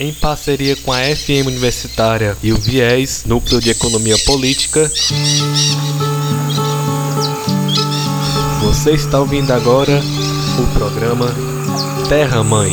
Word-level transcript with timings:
Em 0.00 0.12
parceria 0.12 0.74
com 0.74 0.92
a 0.92 0.98
FM 0.98 1.46
Universitária 1.46 2.36
e 2.42 2.52
o 2.52 2.56
Viés, 2.56 3.22
Núcleo 3.24 3.60
de 3.60 3.70
Economia 3.70 4.18
Política, 4.26 4.90
você 8.60 8.90
está 8.90 9.20
ouvindo 9.20 9.52
agora 9.52 10.02
o 10.58 10.78
programa 10.78 11.32
Terra 12.08 12.42
Mãe. 12.42 12.72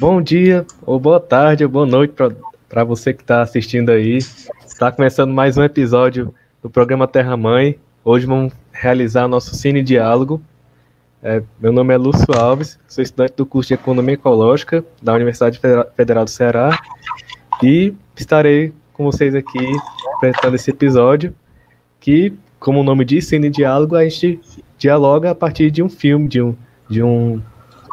Bom 0.00 0.22
dia, 0.22 0.64
ou 0.86 1.00
boa 1.00 1.18
tarde, 1.18 1.64
ou 1.64 1.70
boa 1.70 1.84
noite 1.84 2.14
para 2.68 2.84
você 2.84 3.12
que 3.12 3.20
está 3.20 3.42
assistindo 3.42 3.90
aí. 3.90 4.18
Está 4.64 4.92
começando 4.92 5.32
mais 5.32 5.56
um 5.56 5.64
episódio 5.64 6.32
do 6.62 6.70
programa 6.70 7.08
Terra 7.08 7.36
Mãe. 7.36 7.76
Hoje 8.04 8.24
vamos 8.24 8.52
realizar 8.70 9.26
nosso 9.26 9.56
Cine 9.56 9.82
Diálogo. 9.82 10.40
É, 11.20 11.42
meu 11.58 11.72
nome 11.72 11.92
é 11.92 11.96
Lúcio 11.96 12.32
Alves, 12.32 12.78
sou 12.86 13.02
estudante 13.02 13.34
do 13.36 13.44
curso 13.44 13.66
de 13.66 13.74
Economia 13.74 14.14
Ecológica 14.14 14.84
da 15.02 15.14
Universidade 15.14 15.60
Federal 15.96 16.24
do 16.24 16.30
Ceará 16.30 16.78
e 17.60 17.92
estarei 18.16 18.72
com 18.92 19.02
vocês 19.02 19.34
aqui 19.34 19.66
apresentando 20.14 20.54
esse 20.54 20.70
episódio 20.70 21.34
que, 21.98 22.32
como 22.60 22.82
o 22.82 22.84
nome 22.84 23.04
diz, 23.04 23.26
Cine 23.26 23.50
Diálogo, 23.50 23.96
a 23.96 24.04
gente 24.04 24.40
dialoga 24.78 25.32
a 25.32 25.34
partir 25.34 25.72
de 25.72 25.82
um 25.82 25.88
filme, 25.88 26.28
de 26.28 26.40
um, 26.40 26.54
de 26.88 27.02
um, 27.02 27.42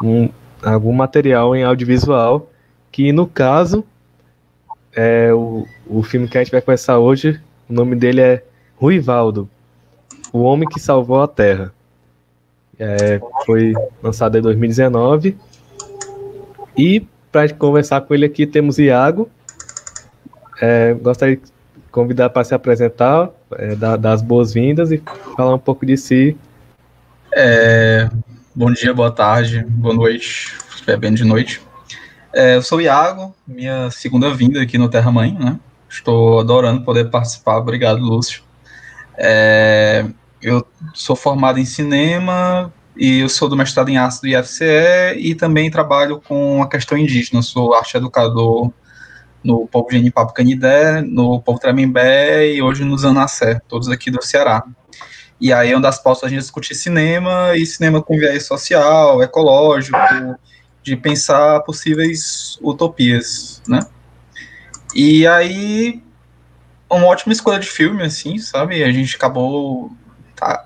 um 0.03 0.29
algum 0.73 0.91
material 0.91 1.55
em 1.55 1.63
audiovisual, 1.63 2.49
que 2.91 3.11
no 3.11 3.27
caso, 3.27 3.83
é 4.95 5.33
o, 5.33 5.65
o 5.87 6.01
filme 6.01 6.27
que 6.27 6.37
a 6.37 6.43
gente 6.43 6.51
vai 6.51 6.61
começar 6.61 6.97
hoje, 6.97 7.39
o 7.69 7.73
nome 7.73 7.95
dele 7.95 8.21
é 8.21 8.43
Ruivaldo, 8.77 9.49
O 10.31 10.39
Homem 10.39 10.67
que 10.67 10.79
Salvou 10.79 11.21
a 11.21 11.27
Terra. 11.27 11.73
É, 12.77 13.21
foi 13.45 13.73
lançado 14.03 14.37
em 14.37 14.41
2019. 14.41 15.37
E 16.77 17.07
para 17.31 17.51
conversar 17.53 18.01
com 18.01 18.13
ele 18.13 18.25
aqui 18.25 18.45
temos 18.45 18.77
Iago. 18.77 19.29
É, 20.61 20.93
gostaria 20.93 21.37
de 21.37 21.43
convidar 21.91 22.29
para 22.29 22.43
se 22.43 22.53
apresentar, 22.53 23.29
é, 23.53 23.75
dar, 23.75 23.97
dar 23.97 24.13
as 24.13 24.21
boas-vindas 24.21 24.91
e 24.91 25.01
falar 25.35 25.55
um 25.55 25.59
pouco 25.59 25.85
de 25.85 25.95
si. 25.95 26.35
É, 27.33 28.09
Bom 28.57 28.71
dia, 28.71 28.93
boa 28.93 29.11
tarde, 29.11 29.65
boa 29.67 29.93
noite, 29.93 30.55
se 30.69 30.75
estiver 30.75 30.95
bem 30.95 31.13
de 31.13 31.25
noite. 31.25 31.61
É, 32.33 32.55
eu 32.55 32.61
sou 32.61 32.77
o 32.77 32.81
Iago, 32.81 33.35
minha 33.45 33.91
segunda 33.91 34.33
vinda 34.33 34.61
aqui 34.61 34.77
no 34.77 34.87
Terra 34.87 35.11
Mãe, 35.11 35.33
né? 35.33 35.59
Estou 35.89 36.39
adorando 36.39 36.81
poder 36.85 37.09
participar, 37.09 37.57
obrigado, 37.57 37.99
Lúcio. 37.99 38.43
É, 39.17 40.05
eu 40.41 40.65
sou 40.93 41.17
formado 41.17 41.59
em 41.59 41.65
cinema 41.65 42.73
e 42.95 43.19
eu 43.19 43.27
sou 43.27 43.49
do 43.49 43.57
mestrado 43.57 43.89
em 43.89 43.97
arte 43.97 44.21
do 44.21 44.27
IFCE 44.27 45.17
e 45.17 45.35
também 45.35 45.69
trabalho 45.69 46.21
com 46.25 46.63
a 46.63 46.69
questão 46.69 46.97
indígena. 46.97 47.39
Eu 47.39 47.43
sou 47.43 47.73
arte 47.73 47.97
educador 47.97 48.71
no 49.43 49.67
povo 49.67 49.89
de 49.89 50.11
Papo 50.11 50.33
Canidé, 50.33 51.01
no 51.01 51.41
povo 51.41 51.59
Tremembé 51.59 52.53
e 52.53 52.61
hoje 52.61 52.85
no 52.85 52.97
Zanacé, 52.97 53.59
todos 53.67 53.89
aqui 53.89 54.09
do 54.09 54.23
Ceará. 54.23 54.63
E 55.45 55.53
aí 55.53 55.73
é 55.73 55.75
uma 55.75 55.81
das 55.83 56.01
pautas 56.01 56.23
a 56.23 56.27
gente 56.27 56.39
discutir 56.39 56.73
cinema 56.73 57.55
e 57.55 57.67
cinema 57.67 58.01
com 58.01 58.17
viés 58.17 58.47
social, 58.47 59.21
ecológico, 59.21 59.95
de 60.81 60.97
pensar 60.97 61.59
possíveis 61.59 62.57
utopias, 62.63 63.61
né? 63.67 63.79
E 64.95 65.27
aí 65.27 66.01
uma 66.89 67.05
ótima 67.05 67.31
escolha 67.31 67.59
de 67.59 67.67
filme, 67.67 68.01
assim, 68.01 68.39
sabe? 68.39 68.83
A 68.83 68.91
gente 68.91 69.15
acabou 69.17 69.91
tá, 70.35 70.65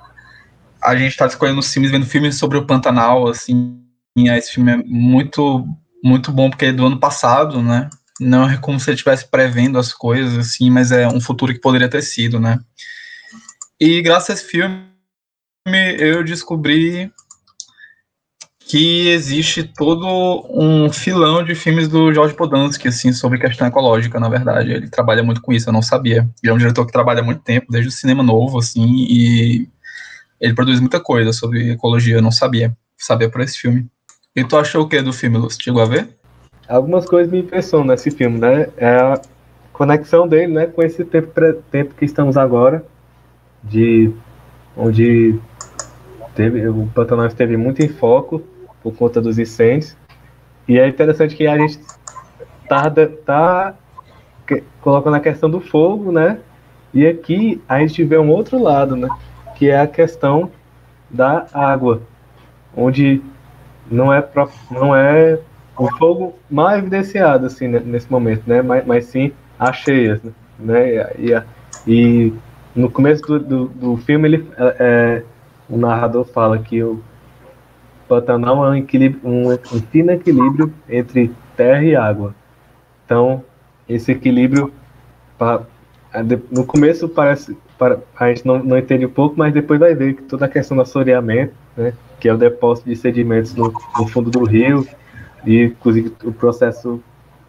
a 0.81 0.95
gente 0.95 1.17
tá 1.17 1.27
escolhendo 1.27 1.61
filmes, 1.61 1.91
vendo 1.91 2.05
filmes 2.05 2.37
sobre 2.37 2.57
o 2.57 2.65
Pantanal, 2.65 3.27
assim. 3.27 3.81
esse 4.15 4.53
filme 4.53 4.71
é 4.71 4.77
muito 4.77 5.67
muito 6.01 6.31
bom 6.31 6.49
porque 6.49 6.67
é 6.67 6.71
do 6.71 6.85
ano 6.85 7.01
passado, 7.01 7.61
né? 7.61 7.89
Não 8.17 8.49
é 8.49 8.55
como 8.55 8.79
se 8.79 8.89
ele 8.89 8.95
estivesse 8.95 9.29
prevendo 9.29 9.77
as 9.77 9.91
coisas, 9.91 10.37
assim, 10.37 10.69
mas 10.69 10.89
é 10.93 11.05
um 11.05 11.19
futuro 11.19 11.53
que 11.53 11.59
poderia 11.59 11.89
ter 11.89 12.01
sido, 12.01 12.39
né? 12.39 12.59
E 13.79 14.01
graças 14.01 14.29
a 14.29 14.33
esse 14.33 14.45
filme 14.45 14.83
eu 15.97 16.23
descobri 16.23 17.11
que 18.59 19.07
existe 19.07 19.63
todo 19.63 20.05
um 20.49 20.91
filão 20.91 21.43
de 21.43 21.55
filmes 21.55 21.87
do 21.87 22.13
Jorge 22.13 22.35
Podansky, 22.35 22.89
assim, 22.89 23.11
sobre 23.11 23.39
questão 23.39 23.65
ecológica, 23.65 24.19
na 24.19 24.29
verdade. 24.29 24.71
Ele 24.71 24.87
trabalha 24.87 25.23
muito 25.23 25.41
com 25.41 25.51
isso, 25.51 25.69
eu 25.69 25.73
não 25.73 25.81
sabia. 25.81 26.29
Ele 26.43 26.51
é 26.51 26.53
um 26.53 26.57
diretor 26.57 26.85
que 26.85 26.91
trabalha 26.91 27.21
há 27.21 27.23
muito 27.23 27.41
tempo, 27.41 27.71
desde 27.71 27.89
o 27.89 27.91
cinema 27.91 28.21
novo, 28.21 28.59
assim, 28.59 29.07
e 29.09 29.67
ele 30.39 30.53
produz 30.53 30.79
muita 30.79 30.99
coisa 30.99 31.33
sobre 31.33 31.71
ecologia, 31.71 32.17
eu 32.17 32.21
não 32.21 32.31
sabia. 32.31 32.75
Sabia 32.97 33.29
por 33.29 33.41
esse 33.41 33.57
filme. 33.57 33.87
E 34.35 34.43
tu 34.43 34.55
achou 34.55 34.83
o 34.83 34.87
que 34.87 35.01
do 35.01 35.13
filme, 35.13 35.37
Lúcio? 35.37 35.63
Chegou 35.63 35.81
a 35.81 35.85
ver? 35.85 36.09
Algumas 36.67 37.05
coisas 37.05 37.31
me 37.31 37.39
impressionam 37.39 37.87
nesse 37.87 38.11
filme, 38.11 38.37
né? 38.37 38.67
É 38.77 38.89
a 38.97 39.21
conexão 39.73 40.27
dele, 40.27 40.53
né, 40.53 40.65
com 40.67 40.83
esse 40.83 41.03
tempo, 41.05 41.31
tempo 41.71 41.95
que 41.95 42.05
estamos 42.05 42.37
agora, 42.37 42.85
de 43.63 44.11
onde 44.75 45.39
teve, 46.35 46.67
o 46.67 46.87
Pantanal 46.93 47.27
esteve 47.27 47.57
muito 47.57 47.81
em 47.81 47.89
foco 47.89 48.41
por 48.81 48.95
conta 48.95 49.21
dos 49.21 49.37
incêndios. 49.37 49.95
E 50.67 50.79
é 50.79 50.87
interessante 50.87 51.35
que 51.35 51.47
a 51.47 51.57
gente 51.57 51.79
tá, 52.67 52.89
tá 53.25 53.75
colocando 54.81 55.15
a 55.15 55.19
questão 55.19 55.49
do 55.49 55.59
fogo, 55.59 56.11
né? 56.11 56.39
E 56.93 57.05
aqui 57.05 57.61
a 57.67 57.79
gente 57.79 58.03
vê 58.03 58.17
um 58.17 58.29
outro 58.29 58.61
lado, 58.61 58.95
né? 58.95 59.09
Que 59.55 59.69
é 59.69 59.79
a 59.79 59.87
questão 59.87 60.51
da 61.09 61.47
água, 61.53 62.01
onde 62.75 63.21
não 63.89 64.13
é 64.13 64.23
não 64.71 64.95
é 64.95 65.39
o 65.77 65.89
fogo 65.97 66.35
mais 66.49 66.79
evidenciado 66.79 67.45
assim 67.45 67.67
nesse 67.67 68.11
momento, 68.11 68.43
né? 68.47 68.61
Mas, 68.61 68.85
mas 68.85 69.05
sim 69.05 69.31
as 69.57 69.75
cheias, 69.77 70.21
né? 70.57 71.13
E, 71.17 71.31
e, 71.31 71.43
e 71.87 72.33
no 72.75 72.89
começo 72.89 73.21
do, 73.23 73.39
do, 73.39 73.67
do 73.67 73.97
filme, 73.97 74.27
ele, 74.27 74.47
é, 74.57 74.75
é, 74.79 75.23
o 75.69 75.77
narrador 75.77 76.25
fala 76.25 76.57
que 76.59 76.81
o 76.83 77.01
Pantanal 78.07 78.65
é 78.65 78.69
um, 78.69 78.75
equilíbrio, 78.75 79.21
um, 79.23 79.51
um 79.51 79.81
fino 79.91 80.11
equilíbrio 80.11 80.73
entre 80.87 81.31
terra 81.55 81.83
e 81.83 81.95
água. 81.95 82.33
Então, 83.05 83.43
esse 83.87 84.11
equilíbrio, 84.11 84.71
pra, 85.37 85.61
no 86.51 86.65
começo 86.65 87.07
parece, 87.09 87.57
para, 87.77 87.99
a 88.19 88.29
gente 88.29 88.45
não, 88.45 88.59
não 88.59 88.77
entende 88.77 89.05
um 89.05 89.09
pouco, 89.11 89.35
mas 89.37 89.53
depois 89.53 89.79
vai 89.79 89.93
ver 89.93 90.15
que 90.15 90.23
toda 90.23 90.45
a 90.45 90.49
questão 90.49 90.77
do 90.77 90.83
assoreamento, 90.83 91.53
né, 91.75 91.93
que 92.19 92.27
é 92.27 92.33
o 92.33 92.37
depósito 92.37 92.89
de 92.89 92.95
sedimentos 92.95 93.55
no, 93.55 93.71
no 93.97 94.07
fundo 94.07 94.29
do 94.29 94.43
rio, 94.43 94.87
e 95.45 95.65
inclusive 95.65 96.13
o 96.23 96.31
processo 96.31 97.01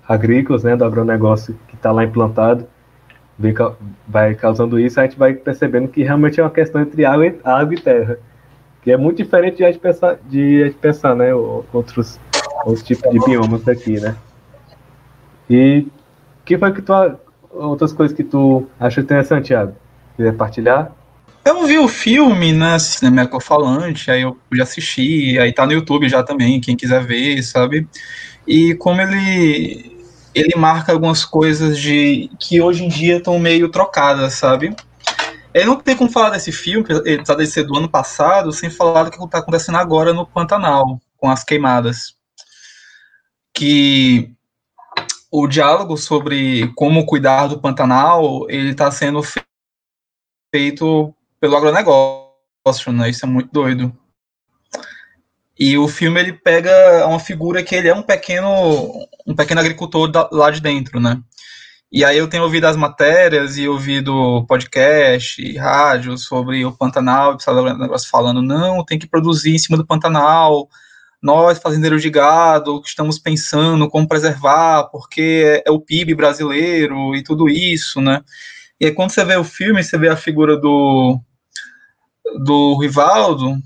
agrícola, 0.08 0.60
né, 0.62 0.76
do 0.76 0.84
agronegócio 0.84 1.58
que 1.68 1.74
está 1.74 1.90
lá 1.92 2.04
implantado, 2.04 2.66
vai 4.06 4.34
causando 4.34 4.78
isso, 4.78 5.00
a 5.00 5.04
gente 5.04 5.18
vai 5.18 5.32
percebendo 5.34 5.88
que 5.88 6.02
realmente 6.02 6.38
é 6.38 6.42
uma 6.42 6.50
questão 6.50 6.82
entre 6.82 7.04
água 7.04 7.26
e, 7.26 7.38
água 7.42 7.74
e 7.74 7.80
terra. 7.80 8.18
Que 8.82 8.92
é 8.92 8.96
muito 8.96 9.18
diferente 9.18 9.58
de 9.58 9.64
a 9.64 9.70
gente 9.70 9.80
pensar, 9.80 10.18
de 10.28 10.62
a 10.62 10.66
gente 10.66 10.76
pensar 10.76 11.14
né, 11.14 11.34
outros, 11.34 12.18
outros 12.64 12.82
tipos 12.82 13.10
de 13.10 13.18
biomas 13.20 13.66
aqui, 13.68 14.00
né? 14.00 14.16
E 15.48 15.86
que 16.44 16.56
foi 16.56 16.72
que 16.72 16.82
tu, 16.82 16.92
outras 17.50 17.92
coisas 17.92 18.16
que 18.16 18.24
tu 18.24 18.66
achou 18.78 19.02
interessante, 19.02 19.48
Thiago? 19.48 19.74
Quiser 20.16 20.34
partilhar? 20.34 20.92
Eu 21.44 21.66
vi 21.66 21.78
o 21.78 21.88
filme, 21.88 22.52
né, 22.52 22.78
Cinema 22.78 23.22
Ecofalante, 23.22 24.10
aí 24.10 24.22
eu 24.22 24.36
já 24.52 24.62
assisti, 24.62 25.38
aí 25.38 25.52
tá 25.52 25.64
no 25.66 25.72
YouTube 25.72 26.08
já 26.08 26.22
também, 26.22 26.60
quem 26.60 26.76
quiser 26.76 27.02
ver, 27.04 27.42
sabe? 27.42 27.88
E 28.46 28.74
como 28.74 29.00
ele 29.00 29.99
ele 30.34 30.54
marca 30.56 30.92
algumas 30.92 31.24
coisas 31.24 31.78
de 31.78 32.30
que 32.38 32.60
hoje 32.60 32.84
em 32.84 32.88
dia 32.88 33.18
estão 33.18 33.38
meio 33.38 33.68
trocadas, 33.68 34.34
sabe? 34.34 34.74
Eu 35.52 35.66
não 35.66 35.80
tem 35.80 35.96
como 35.96 36.10
falar 36.10 36.30
desse 36.30 36.52
filme, 36.52 36.86
ele 37.04 37.24
tá 37.24 37.34
de 37.34 37.46
ser 37.46 37.64
do 37.64 37.76
ano 37.76 37.88
passado, 37.88 38.52
sem 38.52 38.70
falar 38.70 39.04
do 39.04 39.10
que 39.10 39.22
está 39.22 39.38
acontecendo 39.38 39.78
agora 39.78 40.12
no 40.12 40.26
Pantanal, 40.26 41.00
com 41.16 41.28
as 41.28 41.42
queimadas. 41.42 42.14
Que 43.52 44.32
o 45.30 45.48
diálogo 45.48 45.96
sobre 45.96 46.72
como 46.74 47.04
cuidar 47.04 47.48
do 47.48 47.60
Pantanal, 47.60 48.46
ele 48.48 48.70
está 48.70 48.90
sendo 48.92 49.20
feito 50.54 51.14
pelo 51.40 51.56
agronegócio, 51.56 52.92
né? 52.92 53.10
Isso 53.10 53.24
é 53.24 53.28
muito 53.28 53.50
doido. 53.52 53.92
E 55.60 55.76
o 55.76 55.86
filme 55.86 56.18
ele 56.18 56.32
pega 56.32 57.06
uma 57.06 57.20
figura 57.20 57.62
que 57.62 57.74
ele 57.74 57.86
é 57.86 57.94
um 57.94 58.02
pequeno 58.02 59.06
um 59.26 59.34
pequeno 59.36 59.60
agricultor 59.60 60.10
da, 60.10 60.26
lá 60.32 60.50
de 60.50 60.58
dentro, 60.58 60.98
né? 60.98 61.20
E 61.92 62.02
aí 62.02 62.16
eu 62.16 62.28
tenho 62.28 62.44
ouvido 62.44 62.66
as 62.66 62.76
matérias 62.76 63.58
e 63.58 63.68
ouvido 63.68 64.46
podcast 64.46 65.42
e 65.42 65.58
rádio 65.58 66.16
sobre 66.16 66.64
o 66.64 66.72
Pantanal, 66.72 67.36
o 67.36 67.78
negócio 67.78 68.08
falando, 68.08 68.40
não, 68.40 68.82
tem 68.84 68.98
que 68.98 69.06
produzir 69.06 69.54
em 69.54 69.58
cima 69.58 69.76
do 69.76 69.84
Pantanal, 69.84 70.66
nós, 71.20 71.58
fazendeiros 71.58 72.00
de 72.00 72.08
gado, 72.08 72.80
que 72.80 72.88
estamos 72.88 73.18
pensando 73.18 73.88
como 73.90 74.08
preservar, 74.08 74.84
porque 74.84 75.62
é 75.66 75.70
o 75.70 75.80
PIB 75.80 76.14
brasileiro 76.14 77.14
e 77.14 77.22
tudo 77.22 77.48
isso, 77.50 78.00
né? 78.00 78.22
E 78.80 78.86
aí, 78.86 78.92
quando 78.92 79.10
você 79.10 79.24
vê 79.24 79.36
o 79.36 79.44
filme, 79.44 79.84
você 79.84 79.98
vê 79.98 80.08
a 80.08 80.16
figura 80.16 80.56
do, 80.56 81.20
do 82.44 82.78
Rivaldo, 82.78 83.60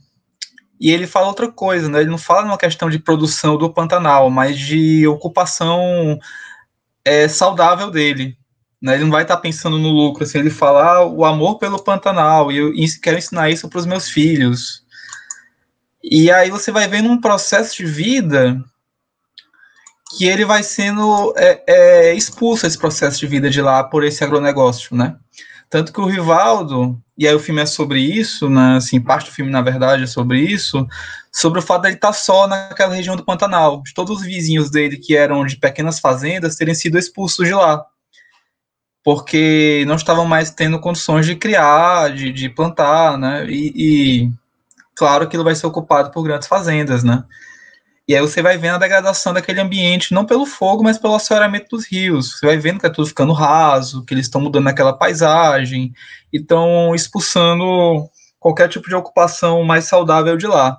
e 0.80 0.90
ele 0.90 1.06
fala 1.06 1.28
outra 1.28 1.50
coisa, 1.50 1.88
né? 1.88 2.00
Ele 2.00 2.10
não 2.10 2.18
fala 2.18 2.42
numa 2.42 2.58
questão 2.58 2.90
de 2.90 2.98
produção 2.98 3.56
do 3.56 3.72
Pantanal, 3.72 4.28
mas 4.30 4.58
de 4.58 5.06
ocupação 5.06 6.18
é, 7.04 7.28
saudável 7.28 7.90
dele. 7.90 8.36
Né? 8.82 8.94
Ele 8.94 9.04
não 9.04 9.10
vai 9.10 9.22
estar 9.22 9.36
tá 9.36 9.40
pensando 9.40 9.78
no 9.78 9.90
lucro, 9.90 10.24
assim, 10.24 10.38
ele 10.38 10.50
fala 10.50 10.96
ah, 10.96 11.06
o 11.06 11.24
amor 11.24 11.58
pelo 11.58 11.82
Pantanal, 11.82 12.52
e 12.52 12.58
eu 12.58 12.72
quero 13.02 13.18
ensinar 13.18 13.50
isso 13.50 13.68
para 13.68 13.78
os 13.78 13.86
meus 13.86 14.08
filhos. 14.08 14.84
E 16.02 16.30
aí 16.30 16.50
você 16.50 16.70
vai 16.70 16.86
vendo 16.86 17.08
um 17.08 17.20
processo 17.20 17.76
de 17.76 17.86
vida 17.86 18.62
que 20.16 20.26
ele 20.26 20.44
vai 20.44 20.62
sendo 20.62 21.32
é, 21.36 21.62
é, 21.66 22.14
expulso 22.14 22.66
esse 22.66 22.78
processo 22.78 23.18
de 23.18 23.26
vida 23.26 23.48
de 23.48 23.62
lá 23.62 23.82
por 23.82 24.04
esse 24.04 24.22
agronegócio, 24.22 24.94
né? 24.94 25.16
Tanto 25.70 25.92
que 25.92 26.00
o 26.00 26.06
Rivaldo, 26.06 27.02
e 27.16 27.28
aí 27.28 27.34
o 27.34 27.40
filme 27.40 27.62
é 27.62 27.66
sobre 27.66 28.00
isso, 28.00 28.50
né, 28.50 28.76
assim, 28.76 29.00
parte 29.00 29.26
do 29.26 29.34
filme, 29.34 29.50
na 29.50 29.62
verdade, 29.62 30.02
é 30.02 30.06
sobre 30.06 30.40
isso, 30.40 30.86
sobre 31.30 31.60
o 31.60 31.62
fato 31.62 31.82
dele 31.82 31.94
estar 31.94 32.12
só 32.12 32.48
naquela 32.48 32.94
região 32.94 33.14
do 33.14 33.24
Pantanal, 33.24 33.82
de 33.82 33.94
todos 33.94 34.18
os 34.18 34.22
vizinhos 34.24 34.70
dele 34.70 34.96
que 34.96 35.16
eram 35.16 35.44
de 35.46 35.56
pequenas 35.56 36.00
fazendas 36.00 36.56
terem 36.56 36.74
sido 36.74 36.98
expulsos 36.98 37.46
de 37.46 37.54
lá, 37.54 37.84
porque 39.04 39.84
não 39.86 39.94
estavam 39.94 40.26
mais 40.26 40.50
tendo 40.50 40.80
condições 40.80 41.24
de 41.26 41.36
criar, 41.36 42.12
de, 42.12 42.32
de 42.32 42.48
plantar, 42.48 43.16
né, 43.16 43.46
e, 43.48 43.72
e 43.76 44.32
claro 44.96 45.28
que 45.28 45.36
ele 45.36 45.44
vai 45.44 45.54
ser 45.54 45.68
ocupado 45.68 46.10
por 46.10 46.24
grandes 46.24 46.48
fazendas, 46.48 47.04
né, 47.04 47.22
e 48.06 48.14
aí 48.14 48.20
você 48.20 48.42
vai 48.42 48.58
vendo 48.58 48.74
a 48.74 48.78
degradação 48.78 49.32
daquele 49.32 49.60
ambiente, 49.60 50.12
não 50.12 50.26
pelo 50.26 50.44
fogo, 50.44 50.82
mas 50.82 50.98
pelo 50.98 51.14
assoreamento 51.14 51.76
dos 51.76 51.86
rios. 51.90 52.38
Você 52.38 52.46
vai 52.46 52.58
vendo 52.58 52.78
que 52.78 52.86
é 52.86 52.90
tudo 52.90 53.08
ficando 53.08 53.32
raso, 53.32 54.04
que 54.04 54.12
eles 54.12 54.26
estão 54.26 54.40
mudando 54.40 54.68
aquela 54.68 54.92
paisagem 54.92 55.92
e 56.32 56.38
estão 56.38 56.94
expulsando 56.94 57.64
qualquer 58.38 58.68
tipo 58.68 58.88
de 58.88 58.94
ocupação 58.94 59.64
mais 59.64 59.84
saudável 59.84 60.36
de 60.36 60.46
lá. 60.46 60.78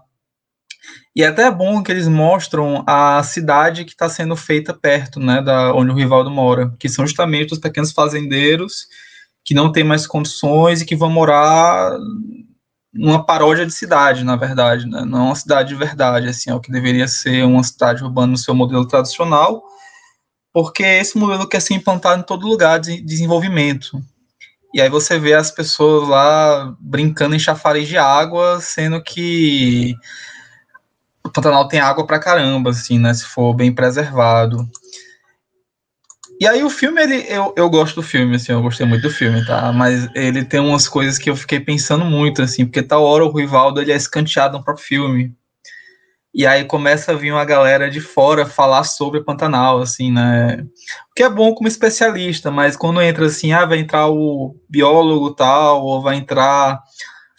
E 1.16 1.24
é 1.24 1.28
até 1.28 1.50
bom 1.50 1.82
que 1.82 1.92
eles 1.92 2.08
mostram 2.08 2.84
a 2.86 3.24
cidade 3.24 3.86
que 3.86 3.92
está 3.92 4.08
sendo 4.08 4.36
feita 4.36 4.74
perto, 4.74 5.20
né, 5.20 5.42
da 5.42 5.74
onde 5.74 5.90
o 5.92 5.96
Rivaldo 5.96 6.30
mora, 6.30 6.76
que 6.78 6.90
são 6.90 7.08
justamente 7.08 7.54
os 7.54 7.60
pequenos 7.60 7.92
fazendeiros 7.92 8.86
que 9.44 9.54
não 9.54 9.72
têm 9.72 9.84
mais 9.84 10.06
condições 10.06 10.82
e 10.82 10.86
que 10.86 10.96
vão 10.96 11.10
morar 11.10 11.98
uma 12.98 13.26
paródia 13.26 13.66
de 13.66 13.74
cidade, 13.74 14.24
na 14.24 14.36
verdade, 14.36 14.88
né? 14.88 15.04
não 15.06 15.28
uma 15.28 15.36
cidade 15.36 15.70
de 15.70 15.76
verdade, 15.76 16.30
assim, 16.30 16.50
é 16.50 16.56
o 16.56 16.60
que 16.60 16.72
deveria 16.72 17.08
ser 17.08 17.44
uma 17.44 17.64
cidade 17.64 18.04
urbana 18.04 18.32
no 18.32 18.38
seu 18.38 18.56
modelo 18.56 18.88
tradicional, 18.88 19.64
porque 20.54 20.84
esse 20.84 21.18
modelo 21.18 21.48
quer 21.48 21.62
ser 21.62 21.74
implantado 21.74 22.22
em 22.22 22.26
todo 22.26 22.48
lugar 22.48 22.80
de 22.80 23.02
desenvolvimento. 23.02 24.02
E 24.74 24.82
aí 24.82 24.90
você 24.90 25.20
vê 25.20 25.34
as 25.34 25.52
pessoas 25.52 26.08
lá 26.08 26.74
brincando 26.80 27.36
em 27.36 27.40
chafariz 27.40 27.88
de 27.88 27.98
água, 27.98 28.60
sendo 28.62 29.02
que 29.02 29.96
o 31.24 31.30
Pantanal 31.30 31.68
tem 31.68 31.80
água 31.80 32.06
pra 32.06 32.20
caramba, 32.20 32.70
assim, 32.70 33.00
né, 33.00 33.14
se 33.14 33.26
for 33.26 33.54
bem 33.54 33.74
preservado. 33.74 34.68
E 36.40 36.48
aí 36.48 36.64
o 36.64 36.70
filme, 36.70 37.02
ele, 37.02 37.26
eu, 37.30 37.54
eu 37.56 37.70
gosto 37.70 37.96
do 37.96 38.04
filme, 38.04 38.36
assim, 38.36 38.52
eu 38.52 38.62
gostei 38.62 38.86
muito 38.86 39.04
do 39.04 39.10
filme, 39.10 39.46
tá? 39.46 39.72
Mas 39.72 40.10
ele 40.14 40.44
tem 40.44 40.60
umas 40.60 40.88
coisas 40.88 41.18
que 41.18 41.30
eu 41.30 41.36
fiquei 41.36 41.60
pensando 41.60 42.04
muito, 42.04 42.42
assim, 42.42 42.66
porque 42.66 42.84
tal 42.84 43.04
hora 43.04 43.24
o 43.24 43.30
Ruivaldo, 43.30 43.82
ele 43.82 43.92
é 43.92 43.96
escanteado 43.96 44.58
no 44.58 44.64
próprio 44.64 44.86
filme. 44.86 45.34
E 46.34 46.46
aí 46.46 46.66
começa 46.66 47.14
a 47.14 47.16
vir 47.16 47.32
uma 47.32 47.46
galera 47.46 47.90
de 47.90 48.02
fora 48.02 48.46
falar 48.46 48.84
sobre 48.84 49.24
Pantanal, 49.24 49.80
assim, 49.80 50.12
né? 50.12 50.66
O 51.10 51.14
que 51.16 51.24
é 51.24 51.30
bom 51.30 51.54
como 51.56 51.70
especialista, 51.70 52.52
mas 52.52 52.76
quando 52.76 53.02
entra 53.02 53.28
assim, 53.28 53.54
ah, 53.54 53.66
vai 53.66 53.80
entrar 53.80 54.10
o 54.10 54.54
biólogo 54.70 55.34
tal, 55.34 55.86
ou 55.86 56.02
vai 56.02 56.18
entrar 56.18 56.82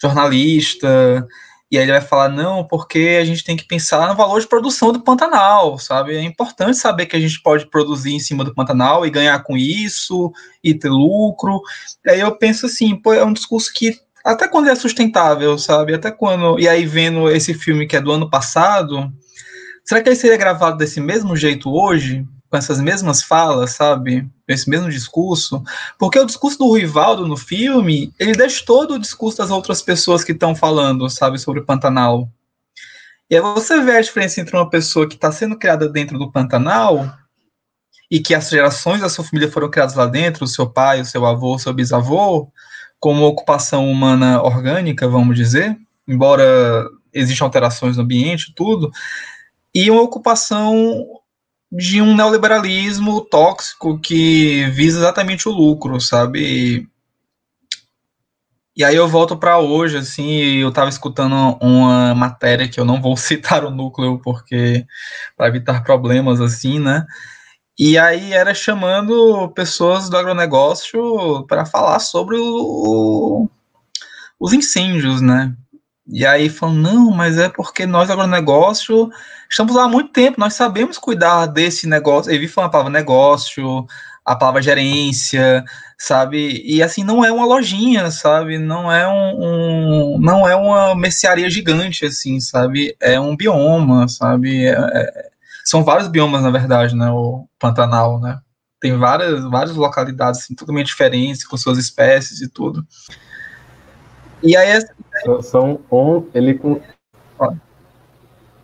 jornalista, 0.01 1.27
e 1.69 1.77
aí 1.77 1.83
ele 1.83 1.91
vai 1.91 2.01
falar, 2.01 2.29
não, 2.29 2.63
porque 2.63 3.17
a 3.21 3.25
gente 3.25 3.43
tem 3.43 3.57
que 3.57 3.67
pensar 3.67 4.07
no 4.07 4.15
valor 4.15 4.39
de 4.39 4.47
produção 4.47 4.93
do 4.93 5.03
Pantanal, 5.03 5.77
sabe? 5.77 6.15
É 6.15 6.23
importante 6.23 6.77
saber 6.77 7.07
que 7.07 7.15
a 7.15 7.19
gente 7.19 7.41
pode 7.41 7.69
produzir 7.69 8.13
em 8.13 8.19
cima 8.19 8.43
do 8.43 8.55
Pantanal 8.55 9.05
e 9.05 9.09
ganhar 9.09 9.37
com 9.43 9.57
isso, 9.57 10.31
e 10.63 10.73
ter 10.73 10.89
lucro. 10.89 11.61
E 12.05 12.11
aí 12.11 12.19
eu 12.21 12.37
penso 12.37 12.67
assim, 12.67 12.95
pô, 12.95 13.13
é 13.13 13.25
um 13.25 13.33
discurso 13.33 13.71
que 13.73 13.99
até 14.23 14.47
quando 14.47 14.69
é 14.69 14.75
sustentável, 14.75 15.57
sabe? 15.57 15.93
Até 15.93 16.11
quando. 16.11 16.59
E 16.59 16.67
aí, 16.67 16.85
vendo 16.85 17.29
esse 17.29 17.53
filme 17.53 17.87
que 17.87 17.95
é 17.95 18.01
do 18.01 18.11
ano 18.11 18.29
passado, 18.29 19.11
será 19.85 20.01
que 20.01 20.09
ele 20.09 20.15
seria 20.17 20.35
gravado 20.37 20.77
desse 20.77 20.99
mesmo 20.99 21.35
jeito 21.35 21.69
hoje? 21.69 22.25
Com 22.49 22.57
essas 22.57 22.79
mesmas 22.79 23.21
falas, 23.21 23.71
sabe? 23.71 24.27
Esse 24.47 24.69
mesmo 24.69 24.89
discurso. 24.89 25.63
Porque 25.97 26.19
o 26.19 26.25
discurso 26.25 26.57
do 26.57 26.73
Rivaldo 26.73 27.27
no 27.27 27.37
filme, 27.37 28.13
ele 28.17 28.33
deixa 28.33 28.63
todo 28.65 28.93
o 28.93 28.99
discurso 28.99 29.37
das 29.37 29.51
outras 29.51 29.81
pessoas 29.81 30.23
que 30.23 30.31
estão 30.31 30.55
falando, 30.55 31.09
sabe, 31.09 31.37
sobre 31.37 31.61
o 31.61 31.65
Pantanal. 31.65 32.29
E 33.29 33.35
aí 33.35 33.41
você 33.41 33.81
vê 33.81 33.97
a 33.97 34.01
diferença 34.01 34.39
entre 34.39 34.55
uma 34.55 34.69
pessoa 34.69 35.07
que 35.07 35.15
está 35.15 35.31
sendo 35.31 35.57
criada 35.57 35.89
dentro 35.89 36.17
do 36.17 36.31
Pantanal 36.31 37.13
e 38.09 38.21
que 38.21 38.33
as 38.33 38.49
gerações 38.49 39.01
da 39.01 39.09
sua 39.09 39.25
família 39.25 39.51
foram 39.51 39.69
criadas 39.69 39.95
lá 39.95 40.05
dentro, 40.05 40.45
o 40.45 40.47
seu 40.47 40.69
pai, 40.69 41.01
o 41.01 41.05
seu 41.05 41.25
avô, 41.25 41.55
o 41.55 41.59
seu 41.59 41.73
bisavô, 41.73 42.49
como 42.99 43.25
ocupação 43.25 43.91
humana 43.91 44.41
orgânica, 44.41 45.07
vamos 45.09 45.35
dizer, 45.35 45.77
embora 46.07 46.87
existam 47.13 47.43
alterações 47.43 47.97
no 47.97 48.03
ambiente, 48.03 48.53
tudo, 48.55 48.89
e 49.75 49.91
uma 49.91 50.01
ocupação 50.01 51.05
de 51.71 52.01
um 52.01 52.15
neoliberalismo 52.15 53.21
tóxico 53.21 53.99
que 53.99 54.65
visa 54.71 54.99
exatamente 54.99 55.49
o 55.49 55.51
lucro, 55.51 55.99
sabe? 55.99 56.87
E 58.75 58.83
aí 58.83 58.95
eu 58.95 59.07
volto 59.07 59.35
para 59.35 59.57
hoje, 59.57 59.97
assim, 59.97 60.29
eu 60.59 60.69
estava 60.69 60.87
escutando 60.89 61.57
uma 61.59 62.13
matéria 62.13 62.69
que 62.69 62.79
eu 62.79 62.85
não 62.85 63.01
vou 63.01 63.17
citar 63.17 63.65
o 63.65 63.71
núcleo 63.71 64.19
porque 64.23 64.85
para 65.35 65.47
evitar 65.47 65.83
problemas 65.83 66.39
assim, 66.39 66.79
né? 66.79 67.05
E 67.77 67.97
aí 67.97 68.33
era 68.33 68.53
chamando 68.53 69.49
pessoas 69.49 70.09
do 70.09 70.17
agronegócio 70.17 71.45
para 71.47 71.65
falar 71.65 71.99
sobre 71.99 72.37
o, 72.39 73.49
os 74.39 74.53
incêndios, 74.53 75.21
né? 75.21 75.55
E 76.09 76.25
aí 76.25 76.49
falam, 76.49 76.75
não, 76.75 77.11
mas 77.11 77.37
é 77.37 77.49
porque 77.49 77.85
nós 77.85 78.09
agronegócio 78.09 79.09
estamos 79.49 79.75
lá 79.75 79.83
há 79.83 79.87
muito 79.87 80.11
tempo, 80.11 80.39
nós 80.39 80.53
sabemos 80.53 80.97
cuidar 80.97 81.45
desse 81.47 81.87
negócio. 81.87 82.31
Eu 82.31 82.39
vi 82.39 82.47
falando 82.47 82.69
a 82.69 82.71
palavra 82.71 82.91
negócio, 82.91 83.85
a 84.25 84.35
palavra 84.35 84.61
gerência, 84.61 85.63
sabe? 85.97 86.61
E 86.65 86.83
assim, 86.83 87.03
não 87.03 87.23
é 87.23 87.31
uma 87.31 87.45
lojinha, 87.45 88.11
sabe? 88.11 88.57
Não 88.57 88.91
é 88.91 89.07
um, 89.07 90.15
um 90.15 90.19
não 90.19 90.47
é 90.47 90.55
uma 90.55 90.95
mercearia 90.95 91.49
gigante, 91.49 92.05
assim, 92.05 92.39
sabe? 92.39 92.95
É 92.99 93.19
um 93.19 93.35
bioma, 93.35 94.07
sabe? 94.07 94.65
É, 94.65 94.73
é, 94.73 95.29
são 95.63 95.83
vários 95.83 96.07
biomas, 96.07 96.43
na 96.43 96.51
verdade, 96.51 96.95
né? 96.95 97.09
O 97.09 97.47
Pantanal, 97.59 98.19
né? 98.19 98.39
Tem 98.79 98.95
várias, 98.97 99.43
várias 99.49 99.75
localidades 99.75 100.41
assim, 100.41 100.53
totalmente 100.53 100.87
diferentes, 100.87 101.45
com 101.45 101.57
suas 101.57 101.77
espécies 101.77 102.41
e 102.41 102.49
tudo. 102.49 102.85
E 104.43 104.55
aí. 104.55 104.77
São, 105.41 105.79
on, 105.89 106.23
ele, 106.33 106.59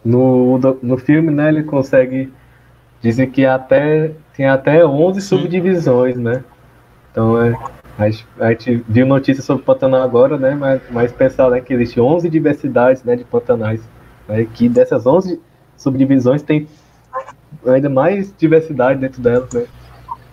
no, 0.03 0.57
no 0.81 0.97
filme, 0.97 1.31
né, 1.31 1.49
ele 1.49 1.63
consegue. 1.63 2.31
Dizem 3.01 3.29
que 3.29 3.45
até, 3.45 4.11
tem 4.35 4.47
até 4.47 4.85
11 4.85 5.21
Sim. 5.21 5.27
subdivisões, 5.27 6.17
né? 6.17 6.43
Então, 7.11 7.41
é, 7.41 7.53
a, 7.97 8.09
gente, 8.09 8.27
a 8.39 8.49
gente 8.51 8.83
viu 8.87 9.05
notícias 9.05 9.45
sobre 9.45 9.63
Pantanal 9.63 10.01
agora, 10.01 10.37
né? 10.37 10.55
Mas, 10.55 10.81
mas 10.89 11.11
pensar 11.11 11.49
né, 11.49 11.59
que 11.59 11.73
existe 11.73 11.99
11 11.99 12.29
diversidades 12.29 13.03
né, 13.03 13.15
de 13.15 13.23
Pantanais. 13.25 13.81
Né, 14.27 14.47
que 14.53 14.69
dessas 14.69 15.05
11 15.05 15.41
subdivisões 15.75 16.41
tem 16.41 16.67
ainda 17.67 17.89
mais 17.89 18.33
diversidade 18.37 18.99
dentro 18.99 19.21
delas, 19.21 19.51
né? 19.53 19.65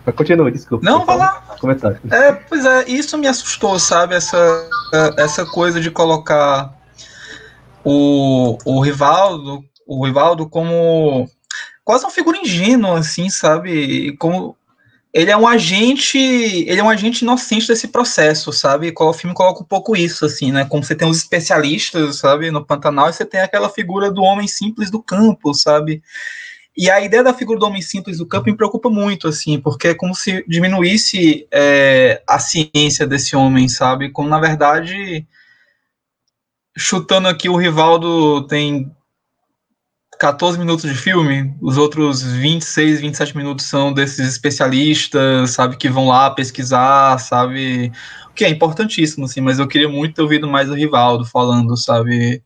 Mas 0.05 0.15
continua, 0.15 0.51
desculpa. 0.51 0.83
Não, 0.83 1.05
vai 1.05 1.17
lá. 1.17 1.41
Comentário. 1.59 1.99
É, 2.09 2.31
pois 2.31 2.65
é, 2.65 2.89
isso 2.89 3.17
me 3.17 3.27
assustou, 3.27 3.77
sabe? 3.77 4.15
Essa, 4.15 4.69
essa 5.17 5.45
coisa 5.45 5.79
de 5.79 5.91
colocar 5.91 6.73
o, 7.83 8.57
o 8.65 8.81
Rivaldo, 8.81 9.63
o 9.85 10.05
Rivaldo 10.05 10.49
como 10.49 11.29
quase 11.83 12.03
uma 12.03 12.11
figura 12.11 12.37
ingênua, 12.37 12.99
assim, 12.99 13.29
sabe? 13.29 14.15
Como 14.17 14.55
ele 15.13 15.29
é 15.29 15.35
um 15.35 15.47
agente, 15.47 16.17
ele 16.17 16.79
é 16.79 16.83
um 16.83 16.89
agente 16.89 17.23
inocente 17.23 17.67
desse 17.67 17.89
processo, 17.89 18.53
sabe? 18.53 18.93
O 18.97 19.13
filme 19.13 19.35
coloca 19.35 19.61
um 19.61 19.65
pouco 19.65 19.95
isso, 19.95 20.25
assim, 20.25 20.51
né? 20.51 20.65
Como 20.65 20.83
você 20.83 20.95
tem 20.95 21.07
os 21.07 21.17
especialistas, 21.17 22.17
sabe, 22.17 22.49
no 22.49 22.65
Pantanal, 22.65 23.09
e 23.09 23.13
você 23.13 23.25
tem 23.25 23.41
aquela 23.41 23.69
figura 23.69 24.09
do 24.09 24.21
homem 24.21 24.47
simples 24.47 24.89
do 24.89 25.03
campo, 25.03 25.53
sabe? 25.53 26.01
E 26.75 26.89
a 26.89 27.01
ideia 27.01 27.23
da 27.23 27.33
figura 27.33 27.59
do 27.59 27.65
homem 27.65 27.81
simples 27.81 28.17
do 28.17 28.25
campo 28.25 28.49
me 28.49 28.55
preocupa 28.55 28.89
muito, 28.89 29.27
assim, 29.27 29.59
porque 29.59 29.89
é 29.89 29.93
como 29.93 30.15
se 30.15 30.43
diminuísse 30.47 31.47
é, 31.51 32.23
a 32.27 32.39
ciência 32.39 33.05
desse 33.05 33.35
homem, 33.35 33.67
sabe? 33.67 34.09
Como, 34.09 34.29
na 34.29 34.39
verdade, 34.39 35.27
chutando 36.77 37.27
aqui, 37.27 37.49
o 37.49 37.57
Rivaldo 37.57 38.47
tem 38.47 38.89
14 40.17 40.57
minutos 40.57 40.89
de 40.89 40.95
filme, 40.95 41.53
os 41.61 41.77
outros 41.77 42.21
26, 42.21 43.01
27 43.01 43.35
minutos 43.35 43.65
são 43.65 43.91
desses 43.91 44.27
especialistas, 44.29 45.49
sabe, 45.51 45.77
que 45.77 45.89
vão 45.89 46.07
lá 46.07 46.29
pesquisar, 46.29 47.17
sabe, 47.17 47.91
o 48.29 48.33
que 48.33 48.45
é 48.45 48.49
importantíssimo, 48.49 49.25
assim, 49.25 49.41
mas 49.41 49.59
eu 49.59 49.67
queria 49.67 49.89
muito 49.89 50.15
ter 50.15 50.21
ouvido 50.21 50.47
mais 50.47 50.69
o 50.69 50.75
Rivaldo 50.75 51.25
falando, 51.25 51.75
sabe, 51.75 52.41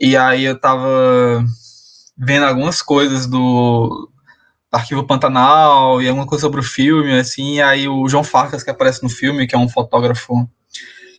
e 0.00 0.16
aí 0.16 0.44
eu 0.44 0.58
tava 0.58 1.44
vendo 2.16 2.44
algumas 2.44 2.82
coisas 2.82 3.26
do 3.26 4.10
Arquivo 4.70 5.06
Pantanal 5.06 6.02
e 6.02 6.08
alguma 6.08 6.26
coisa 6.26 6.42
sobre 6.42 6.60
o 6.60 6.64
filme, 6.64 7.12
assim, 7.18 7.60
aí 7.60 7.88
o 7.88 8.08
João 8.08 8.24
Farcas 8.24 8.62
que 8.62 8.70
aparece 8.70 9.02
no 9.02 9.08
filme, 9.08 9.46
que 9.46 9.54
é 9.54 9.58
um 9.58 9.68
fotógrafo 9.68 10.48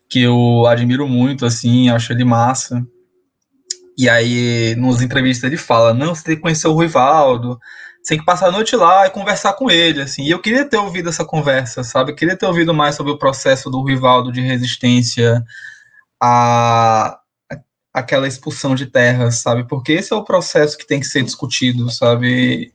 que 0.09 0.21
eu 0.21 0.65
admiro 0.67 1.07
muito, 1.07 1.45
assim, 1.45 1.89
acho 1.89 2.13
ele 2.13 2.23
massa, 2.23 2.85
e 3.97 4.09
aí, 4.09 4.75
nos 4.75 5.01
entrevistas, 5.01 5.45
ele 5.45 5.57
fala: 5.57 5.93
não, 5.93 6.13
você 6.13 6.23
tem 6.23 6.35
que 6.35 6.41
conhecer 6.41 6.67
o 6.67 6.77
Rivaldo, 6.77 7.57
você 8.01 8.09
tem 8.09 8.19
que 8.19 8.25
passar 8.25 8.47
a 8.47 8.51
noite 8.51 8.75
lá 8.75 9.07
e 9.07 9.09
conversar 9.09 9.53
com 9.53 9.71
ele, 9.71 10.01
assim. 10.01 10.23
E 10.23 10.31
eu 10.31 10.39
queria 10.39 10.65
ter 10.65 10.77
ouvido 10.77 11.09
essa 11.09 11.23
conversa, 11.23 11.83
sabe? 11.83 12.11
Eu 12.11 12.15
queria 12.15 12.37
ter 12.37 12.45
ouvido 12.45 12.73
mais 12.73 12.95
sobre 12.95 13.11
o 13.13 13.17
processo 13.17 13.69
do 13.69 13.83
Rivaldo 13.83 14.31
de 14.31 14.41
resistência 14.41 15.43
a 16.21 17.17
aquela 17.95 18.27
expulsão 18.27 18.75
de 18.75 18.87
terras, 18.87 19.35
sabe? 19.35 19.63
Porque 19.63 19.93
esse 19.93 20.11
é 20.11 20.15
o 20.17 20.23
processo 20.25 20.77
que 20.77 20.85
tem 20.85 20.99
que 20.99 21.05
ser 21.05 21.23
discutido, 21.23 21.89
sabe? 21.89 22.73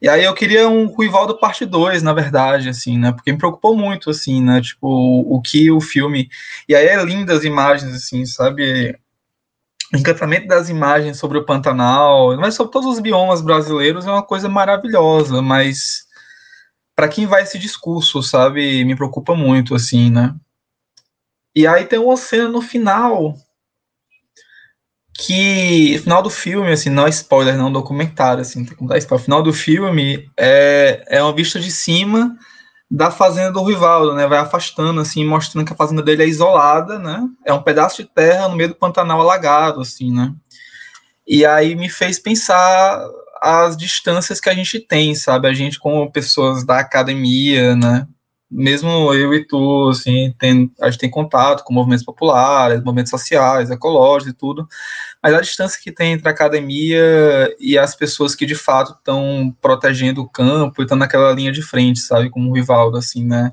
E 0.00 0.08
aí 0.08 0.24
eu 0.24 0.32
queria 0.32 0.66
um 0.66 0.96
Rivaldo 0.96 1.38
parte 1.38 1.66
2, 1.66 2.02
na 2.02 2.14
verdade, 2.14 2.70
assim, 2.70 2.98
né? 2.98 3.12
Porque 3.12 3.30
me 3.30 3.36
preocupou 3.36 3.76
muito, 3.76 4.08
assim, 4.08 4.42
né? 4.42 4.62
Tipo, 4.62 4.88
o 4.88 5.42
que 5.42 5.70
o 5.70 5.78
filme... 5.78 6.30
E 6.66 6.74
aí 6.74 6.86
é 6.86 7.04
lindas 7.04 7.40
as 7.40 7.44
imagens, 7.44 7.94
assim, 7.94 8.24
sabe? 8.24 8.98
o 9.92 9.98
encantamento 9.98 10.46
das 10.48 10.70
imagens 10.70 11.18
sobre 11.18 11.36
o 11.36 11.44
Pantanal, 11.44 12.34
mas 12.38 12.54
sobre 12.54 12.72
todos 12.72 12.88
os 12.88 12.98
biomas 12.98 13.42
brasileiros 13.42 14.06
é 14.06 14.10
uma 14.10 14.22
coisa 14.22 14.48
maravilhosa, 14.48 15.42
mas 15.42 16.06
para 16.96 17.08
quem 17.08 17.26
vai 17.26 17.42
esse 17.42 17.58
discurso, 17.58 18.22
sabe, 18.22 18.84
me 18.86 18.96
preocupa 18.96 19.34
muito, 19.34 19.74
assim, 19.74 20.10
né? 20.10 20.34
E 21.54 21.66
aí 21.66 21.84
tem 21.84 21.98
uma 21.98 22.16
cena 22.16 22.48
no 22.48 22.62
final 22.62 23.36
que 25.18 25.98
final 26.02 26.22
do 26.22 26.30
filme, 26.30 26.70
assim, 26.70 26.90
não 26.90 27.06
é 27.06 27.10
spoiler, 27.10 27.56
não 27.56 27.66
é 27.66 27.68
um 27.68 27.72
documentário, 27.72 28.42
assim, 28.42 28.64
tem 28.64 28.76
como 28.76 28.88
dar 28.88 28.98
spoiler. 28.98 29.24
final 29.24 29.42
do 29.42 29.52
filme 29.52 30.30
é, 30.36 31.04
é 31.08 31.22
uma 31.22 31.34
vista 31.34 31.58
de 31.58 31.70
cima 31.70 32.36
da 32.90 33.10
fazenda 33.10 33.50
do 33.52 33.64
Rivaldo, 33.64 34.14
né? 34.14 34.26
Vai 34.26 34.38
afastando, 34.38 35.00
assim, 35.00 35.24
mostrando 35.24 35.66
que 35.66 35.72
a 35.72 35.76
fazenda 35.76 36.02
dele 36.02 36.22
é 36.22 36.28
isolada, 36.28 36.98
né? 36.98 37.26
É 37.44 37.52
um 37.52 37.62
pedaço 37.62 38.02
de 38.02 38.08
terra 38.08 38.48
no 38.48 38.56
meio 38.56 38.68
do 38.68 38.74
Pantanal 38.76 39.20
alagado, 39.20 39.80
assim, 39.80 40.12
né? 40.12 40.32
E 41.26 41.44
aí 41.44 41.74
me 41.74 41.88
fez 41.88 42.18
pensar 42.18 43.04
as 43.42 43.76
distâncias 43.76 44.40
que 44.40 44.48
a 44.48 44.54
gente 44.54 44.78
tem, 44.78 45.14
sabe? 45.14 45.48
A 45.48 45.52
gente 45.52 45.78
como 45.78 46.10
pessoas 46.10 46.64
da 46.64 46.78
academia, 46.78 47.74
né? 47.74 48.06
Mesmo 48.48 49.12
eu 49.12 49.34
e 49.34 49.44
tu, 49.44 49.88
assim, 49.90 50.32
tem, 50.38 50.70
a 50.80 50.88
gente 50.88 51.00
tem 51.00 51.10
contato 51.10 51.64
com 51.64 51.74
movimentos 51.74 52.04
populares, 52.04 52.82
movimentos 52.84 53.10
sociais, 53.10 53.70
ecológicos 53.70 54.32
e 54.32 54.36
tudo, 54.36 54.68
mas 55.22 55.34
a 55.34 55.40
distância 55.40 55.80
que 55.82 55.90
tem 55.90 56.12
entre 56.12 56.28
a 56.28 56.32
academia 56.32 57.54
e 57.58 57.76
as 57.76 57.94
pessoas 57.94 58.34
que 58.34 58.46
de 58.46 58.54
fato 58.54 58.92
estão 58.92 59.54
protegendo 59.60 60.22
o 60.22 60.28
campo 60.28 60.80
e 60.80 60.84
estão 60.84 60.96
naquela 60.96 61.32
linha 61.32 61.50
de 61.50 61.62
frente, 61.62 62.00
sabe, 62.00 62.30
como 62.30 62.50
o 62.50 62.54
Rivaldo, 62.54 62.96
assim, 62.96 63.24
né, 63.24 63.52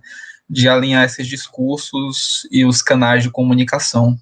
de 0.49 0.67
alinhar 0.67 1.03
esses 1.03 1.25
discursos 1.25 2.47
e 2.51 2.65
os 2.65 2.81
canais 2.81 3.23
de 3.23 3.31
comunicação. 3.31 4.17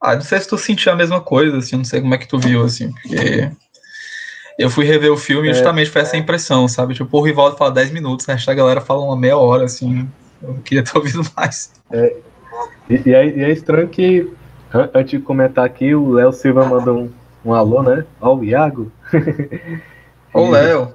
Ah, 0.00 0.14
não 0.14 0.22
sei 0.22 0.40
se 0.40 0.48
tu 0.48 0.56
sentiu 0.56 0.92
a 0.92 0.96
mesma 0.96 1.20
coisa, 1.20 1.58
assim, 1.58 1.76
não 1.76 1.84
sei 1.84 2.00
como 2.00 2.14
é 2.14 2.18
que 2.18 2.26
tu 2.26 2.38
viu, 2.38 2.64
assim, 2.64 2.90
porque 2.92 3.50
eu 4.58 4.70
fui 4.70 4.84
rever 4.84 5.12
o 5.12 5.16
filme 5.16 5.48
e 5.48 5.50
é, 5.50 5.54
justamente 5.54 5.90
foi 5.90 6.02
essa 6.02 6.16
impressão, 6.16 6.66
sabe, 6.66 6.94
tipo, 6.94 7.18
o 7.18 7.22
Rivaldo 7.22 7.56
fala 7.56 7.70
10 7.70 7.90
minutos, 7.90 8.26
né, 8.26 8.36
a 8.44 8.54
galera 8.54 8.80
fala 8.80 9.02
uma 9.02 9.16
meia 9.16 9.36
hora, 9.36 9.64
assim, 9.64 10.08
eu 10.42 10.54
queria 10.64 10.82
ter 10.84 10.96
ouvido 10.96 11.22
mais. 11.36 11.70
É, 11.90 12.16
e, 12.88 13.02
e, 13.06 13.14
é, 13.14 13.26
e 13.26 13.42
é 13.42 13.50
estranho 13.50 13.88
que 13.88 14.26
Antes 14.72 15.10
de 15.10 15.18
comentar 15.18 15.64
aqui, 15.64 15.94
o 15.94 16.12
Léo 16.12 16.32
Silva 16.32 16.64
mandou 16.64 16.98
um, 16.98 17.10
um 17.44 17.52
alô, 17.52 17.82
né? 17.82 18.04
Ó, 18.20 18.36
o 18.36 18.44
Iago. 18.44 18.90
Ô, 20.32 20.48
Léo. 20.48 20.94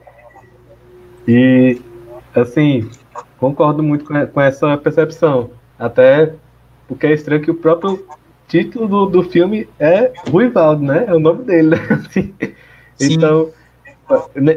E, 1.28 1.82
assim, 2.34 2.90
concordo 3.38 3.84
muito 3.84 4.06
com, 4.06 4.26
com 4.28 4.42
essa 4.42 4.78
percepção. 4.78 5.50
Até 5.78 6.34
porque 6.88 7.08
é 7.08 7.14
estranho 7.14 7.42
que 7.42 7.52
o 7.52 7.56
próprio 7.56 8.06
título 8.48 8.88
do, 8.88 9.06
do 9.08 9.24
filme 9.24 9.68
é 9.78 10.14
Ruivaldo, 10.30 10.84
né? 10.84 11.06
É 11.08 11.14
o 11.14 11.20
nome 11.20 11.44
dele, 11.44 11.70
né? 11.70 11.78
Assim, 12.06 12.34
então, 12.98 13.52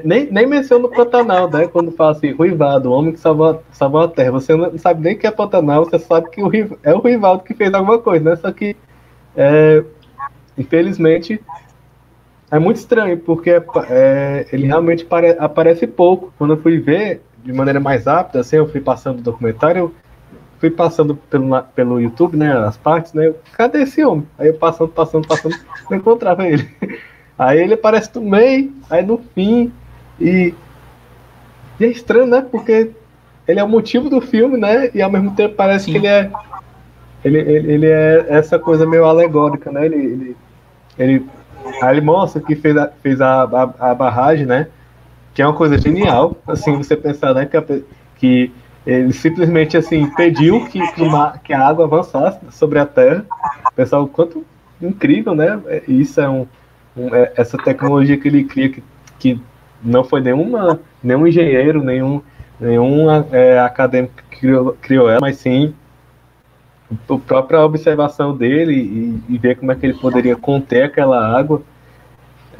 nem, 0.04 0.30
nem 0.30 0.46
menciona 0.46 0.86
o 0.86 0.90
Pantanal, 0.90 1.50
né? 1.50 1.66
Quando 1.66 1.90
fala 1.90 2.12
assim, 2.12 2.30
Ruivado, 2.30 2.88
o 2.88 2.92
homem 2.92 3.12
que 3.12 3.18
salvou, 3.18 3.60
salvou 3.72 4.02
a 4.02 4.08
terra. 4.08 4.30
Você 4.30 4.54
não 4.54 4.78
sabe 4.78 5.02
nem 5.02 5.18
que 5.18 5.26
é 5.26 5.30
Pantanal, 5.32 5.84
você 5.84 5.98
sabe 5.98 6.30
que 6.30 6.40
o, 6.40 6.50
é 6.84 6.94
o 6.94 6.98
Ruivaldo 6.98 7.42
que 7.42 7.52
fez 7.52 7.74
alguma 7.74 7.98
coisa, 7.98 8.30
né? 8.30 8.36
Só 8.36 8.52
que 8.52 8.76
é, 9.38 9.84
infelizmente, 10.58 11.40
é 12.50 12.58
muito 12.58 12.78
estranho, 12.78 13.16
porque 13.18 13.50
é, 13.88 14.46
ele 14.52 14.66
realmente 14.66 15.04
apare, 15.04 15.36
aparece 15.38 15.86
pouco. 15.86 16.32
Quando 16.36 16.54
eu 16.54 16.60
fui 16.60 16.78
ver 16.78 17.22
de 17.44 17.52
maneira 17.52 17.78
mais 17.78 18.06
rápida, 18.06 18.40
assim, 18.40 18.56
eu 18.56 18.68
fui 18.68 18.80
passando 18.80 19.20
o 19.20 19.22
documentário, 19.22 19.94
fui 20.58 20.70
passando 20.70 21.14
pelo, 21.14 21.62
pelo 21.62 22.00
YouTube, 22.00 22.36
né, 22.36 22.52
as 22.52 22.76
partes, 22.76 23.12
né, 23.12 23.28
eu, 23.28 23.38
cadê 23.52 23.82
esse 23.82 24.04
homem? 24.04 24.26
Aí 24.36 24.48
eu 24.48 24.54
passando, 24.54 24.88
passando, 24.88 25.28
passando, 25.28 25.54
não 25.88 25.96
encontrava 25.96 26.44
ele. 26.46 26.68
Aí 27.38 27.60
ele 27.60 27.74
aparece 27.74 28.10
no 28.16 28.22
meio, 28.22 28.72
aí 28.90 29.06
no 29.06 29.18
fim, 29.32 29.72
e, 30.20 30.52
e 31.78 31.84
é 31.84 31.86
estranho, 31.86 32.26
né, 32.26 32.44
porque 32.50 32.90
ele 33.46 33.60
é 33.60 33.62
o 33.62 33.68
motivo 33.68 34.10
do 34.10 34.20
filme, 34.20 34.58
né, 34.58 34.90
e 34.92 35.00
ao 35.00 35.08
mesmo 35.08 35.36
tempo 35.36 35.54
parece 35.54 35.84
Sim. 35.84 35.92
que 35.92 35.98
ele 35.98 36.08
é 36.08 36.28
ele, 37.24 37.38
ele, 37.38 37.72
ele, 37.72 37.86
é 37.86 38.26
essa 38.28 38.58
coisa 38.58 38.86
meio 38.86 39.04
alegórica, 39.04 39.72
né? 39.72 39.86
Ele, 39.86 39.96
ele, 39.96 40.36
ele, 40.98 41.26
aí 41.82 41.96
ele 41.96 42.00
mostra 42.00 42.40
que 42.40 42.54
fez, 42.54 42.76
a, 42.76 42.88
fez 43.02 43.20
a, 43.20 43.42
a, 43.42 43.90
a, 43.90 43.94
barragem, 43.94 44.46
né? 44.46 44.68
Que 45.34 45.42
é 45.42 45.46
uma 45.46 45.54
coisa 45.54 45.76
genial, 45.78 46.36
assim, 46.46 46.76
você 46.76 46.96
pensar, 46.96 47.34
né? 47.34 47.46
Que, 47.46 47.56
a, 47.56 47.64
que 48.16 48.52
ele 48.86 49.12
simplesmente, 49.12 49.76
assim, 49.76 50.02
impediu 50.02 50.66
que, 50.66 50.80
que, 50.92 51.02
uma, 51.02 51.38
que 51.38 51.52
a 51.52 51.66
água 51.66 51.84
avançasse 51.84 52.38
sobre 52.50 52.78
a 52.78 52.86
Terra. 52.86 53.24
Pessoal, 53.74 54.06
quanto 54.06 54.44
incrível, 54.80 55.34
né? 55.34 55.60
Isso 55.88 56.20
é 56.20 56.28
um, 56.28 56.46
um 56.96 57.14
é, 57.14 57.32
essa 57.36 57.58
tecnologia 57.58 58.16
que 58.16 58.28
ele 58.28 58.44
cria 58.44 58.68
que, 58.68 58.82
que 59.18 59.42
não 59.82 60.04
foi 60.04 60.20
nenhuma, 60.20 60.80
nenhum 61.02 61.26
engenheiro, 61.26 61.82
nenhum, 61.82 62.22
nenhum 62.60 63.06
é, 63.32 63.58
acadêmico 63.58 64.14
que 64.30 64.38
criou, 64.38 64.76
criou 64.80 65.10
ela, 65.10 65.20
mas 65.20 65.36
sim 65.36 65.74
a 66.90 67.18
própria 67.18 67.60
observação 67.60 68.36
dele 68.36 68.74
e, 68.74 69.34
e, 69.34 69.38
ver 69.38 69.56
como 69.56 69.70
é 69.70 69.74
que 69.74 69.84
ele 69.84 69.98
poderia 69.98 70.36
conter 70.36 70.84
aquela 70.84 71.38
água 71.38 71.62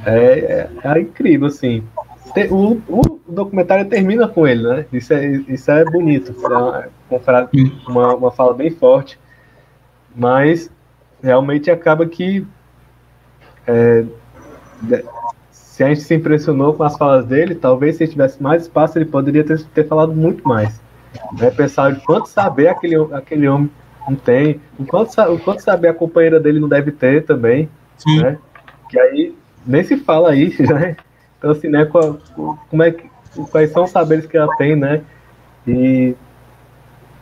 é, 0.05 0.13
é, 0.15 0.71
é 0.85 1.01
incrível, 1.01 1.47
assim. 1.47 1.83
O, 2.51 2.79
o, 2.89 3.21
documentário 3.27 3.89
termina 3.89 4.29
com 4.29 4.47
ele, 4.47 4.63
né? 4.63 4.87
Isso 4.93 5.13
é, 5.15 5.27
isso 5.49 5.71
é 5.71 5.85
bonito. 5.85 6.35
É 6.45 6.47
uma, 7.89 8.15
uma 8.15 8.31
fala 8.31 8.53
bem 8.55 8.71
forte. 8.71 9.19
Mas 10.15 10.71
realmente 11.23 11.71
acaba 11.71 12.07
que 12.07 12.47
é, 13.67 14.05
se 15.51 15.85
a 15.85 15.89
gente 15.89 16.01
se 16.01 16.15
impressionou 16.15 16.75
com 16.75 16.83
as 16.83 16.97
falas 16.97 17.25
dele, 17.25 17.55
talvez 17.55 17.97
se 17.97 18.05
ele 18.05 18.13
tivesse 18.13 18.43
mais 18.43 18.63
espaço, 18.63 18.99
ele 18.99 19.05
poderia 19.05 19.45
ter, 19.45 19.63
ter 19.67 19.87
falado 19.87 20.13
muito 20.15 20.47
mais. 20.47 20.81
Né? 21.39 21.51
Pensar 21.51 21.93
de 21.93 22.01
quanto 22.05 22.29
saber 22.29 22.69
aquele, 22.69 22.97
aquele 23.13 23.49
homem 23.49 23.71
não 24.09 24.17
tem. 24.17 24.61
O 24.79 24.87
quanto, 24.87 25.21
o 25.21 25.39
quanto 25.39 25.61
saber 25.61 25.89
a 25.89 25.95
companheira 25.95 26.41
dele 26.41 26.61
não 26.61 26.69
deve 26.69 26.91
ter 26.93 27.25
também. 27.25 27.69
Sim. 27.99 28.23
Né? 28.23 28.39
Que 28.89 28.99
aí 28.99 29.35
nem 29.67 29.85
se 29.85 29.97
fala 29.99 30.35
isso, 30.35 30.63
né? 30.75 30.97
Então, 31.39 31.51
assim, 31.51 31.69
né? 31.69 31.85
Qual, 31.85 32.19
como 32.71 32.83
é 32.83 32.91
que, 32.91 33.09
quais 33.51 33.71
são 33.71 33.85
os 33.85 33.91
saberes 33.91 34.27
que 34.27 34.37
ela 34.37 34.55
tem, 34.57 34.75
né? 34.75 35.03
E. 35.67 36.15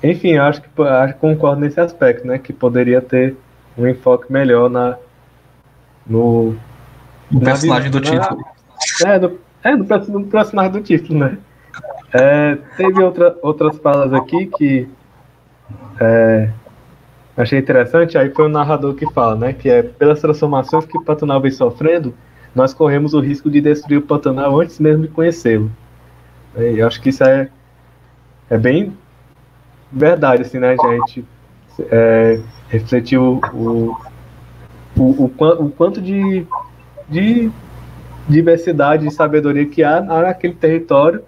Enfim, 0.03 0.37
acho 0.37 0.63
que 0.63 0.83
acho, 0.83 1.15
concordo 1.17 1.61
nesse 1.61 1.81
aspecto, 1.81 2.27
né? 2.27 2.39
Que 2.39 2.53
poderia 2.53 3.01
ter 3.01 3.37
um 3.77 3.87
enfoque 3.87 4.33
melhor 4.33 4.71
na. 4.71 4.97
No. 6.07 6.57
No 7.31 7.41
personagem 7.41 7.91
do 7.91 8.01
título. 8.01 8.45
É, 9.05 9.19
no, 9.19 9.39
é 9.65 9.75
no, 9.75 9.85
no 10.21 10.27
personagem 10.27 10.73
do 10.73 10.81
título, 10.81 11.19
né? 11.19 11.39
É, 12.13 12.57
teve 12.77 13.03
outra, 13.03 13.37
outras 13.43 13.77
falas 13.79 14.13
aqui 14.13 14.47
que. 14.47 14.89
É, 16.01 16.51
achei 17.37 17.59
interessante, 17.59 18.17
aí 18.17 18.31
foi 18.31 18.47
o 18.47 18.49
narrador 18.49 18.95
que 18.95 19.11
fala, 19.13 19.37
né, 19.37 19.53
que 19.53 19.69
é 19.69 19.83
pelas 19.83 20.21
transformações 20.21 20.87
que 20.87 20.97
o 20.97 21.03
Pantanal 21.03 21.41
vem 21.41 21.51
sofrendo, 21.51 22.15
nós 22.55 22.73
corremos 22.73 23.13
o 23.13 23.21
risco 23.21 23.51
de 23.51 23.61
destruir 23.61 23.99
o 23.99 24.03
Pantanal 24.03 24.59
antes 24.61 24.81
mesmo 24.81 25.03
de 25.03 25.09
conhecê-lo. 25.09 25.71
E 26.57 26.79
eu 26.79 26.87
acho 26.87 27.01
que 27.03 27.11
isso 27.11 27.23
é, 27.23 27.51
é 28.49 28.57
bem 28.57 28.97
verdade, 29.93 30.43
assim, 30.43 30.59
né, 30.59 30.75
gente? 30.77 31.25
É, 31.91 32.41
refletir 32.71 33.19
o, 33.19 33.41
o, 33.53 33.97
o, 34.97 35.03
o, 35.03 35.65
o 35.65 35.71
quanto 35.71 36.01
de, 36.01 36.47
de 37.09 37.51
diversidade 38.29 39.07
e 39.07 39.11
sabedoria 39.11 39.67
que 39.67 39.83
há 39.83 40.01
naquele 40.01 40.55
território. 40.55 41.23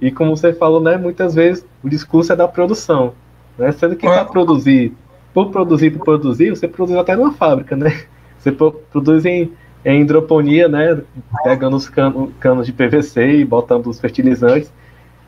E 0.00 0.10
como 0.10 0.36
você 0.36 0.52
falou, 0.52 0.80
né, 0.80 0.96
muitas 0.96 1.34
vezes 1.34 1.64
o 1.82 1.88
discurso 1.88 2.32
é 2.32 2.36
da 2.36 2.46
produção. 2.46 3.14
Né? 3.58 3.72
Sendo 3.72 3.96
que 3.96 4.06
para 4.06 4.24
produzir, 4.24 4.94
por 5.32 5.50
produzir, 5.50 5.90
por 5.90 6.04
produzir, 6.04 6.50
você 6.50 6.66
produz 6.66 6.96
até 6.98 7.16
numa 7.16 7.32
fábrica, 7.32 7.76
né? 7.76 8.02
Você 8.38 8.50
produz 8.52 9.26
em, 9.26 9.52
em 9.84 10.00
hidroponia, 10.00 10.66
né? 10.66 11.02
Pegando 11.44 11.76
os 11.76 11.90
canos, 11.90 12.30
canos 12.40 12.64
de 12.64 12.72
PVC 12.72 13.36
e 13.36 13.44
botando 13.44 13.86
os 13.86 14.00
fertilizantes. 14.00 14.72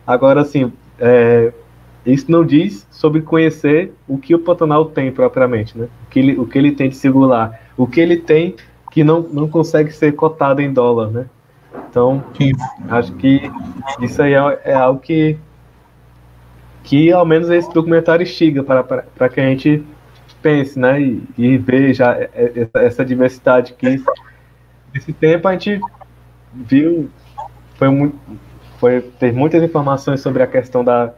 Agora, 0.06 0.40
assim, 0.40 0.72
é, 0.98 1.52
isso 2.04 2.30
não 2.30 2.44
diz 2.44 2.86
sobre 2.90 3.20
conhecer 3.20 3.92
o 4.08 4.18
que 4.18 4.34
o 4.34 4.38
Pantanal 4.38 4.86
tem 4.86 5.12
propriamente, 5.12 5.76
né? 5.76 5.88
O 6.06 6.10
que 6.10 6.18
ele, 6.18 6.38
o 6.38 6.46
que 6.46 6.58
ele 6.58 6.72
tem 6.72 6.88
de 6.88 6.96
singular, 6.96 7.60
o 7.76 7.86
que 7.86 8.00
ele 8.00 8.16
tem 8.16 8.56
que 8.90 9.02
não, 9.02 9.20
não 9.20 9.48
consegue 9.48 9.90
ser 9.90 10.12
cotado 10.12 10.60
em 10.60 10.72
dólar, 10.72 11.10
né? 11.10 11.26
Então, 11.88 12.22
Sim. 12.36 12.52
acho 12.88 13.12
que 13.14 13.50
isso 14.00 14.22
aí 14.22 14.34
é, 14.34 14.60
é, 14.64 14.74
algo 14.74 15.00
que, 15.00 15.38
que 16.82 17.12
ao 17.12 17.24
menos 17.24 17.48
esse 17.48 17.72
documentário 17.72 18.22
instiga 18.22 18.62
para, 18.62 18.82
para, 18.84 19.02
para 19.02 19.28
que 19.28 19.40
a 19.40 19.44
gente 19.44 19.82
pense, 20.42 20.78
né? 20.78 21.00
E, 21.00 21.22
e 21.38 21.58
veja 21.58 22.28
essa, 22.34 22.78
essa 22.78 23.04
diversidade 23.04 23.74
que 23.74 24.02
nesse 24.92 25.12
tempo 25.12 25.48
a 25.48 25.52
gente 25.52 25.80
viu, 26.52 27.08
foi 27.76 27.88
muito, 27.88 28.18
foi, 28.78 29.00
teve 29.00 29.38
muitas 29.38 29.62
informações 29.62 30.20
sobre 30.20 30.42
a 30.42 30.46
questão 30.46 30.84
da, 30.84 31.12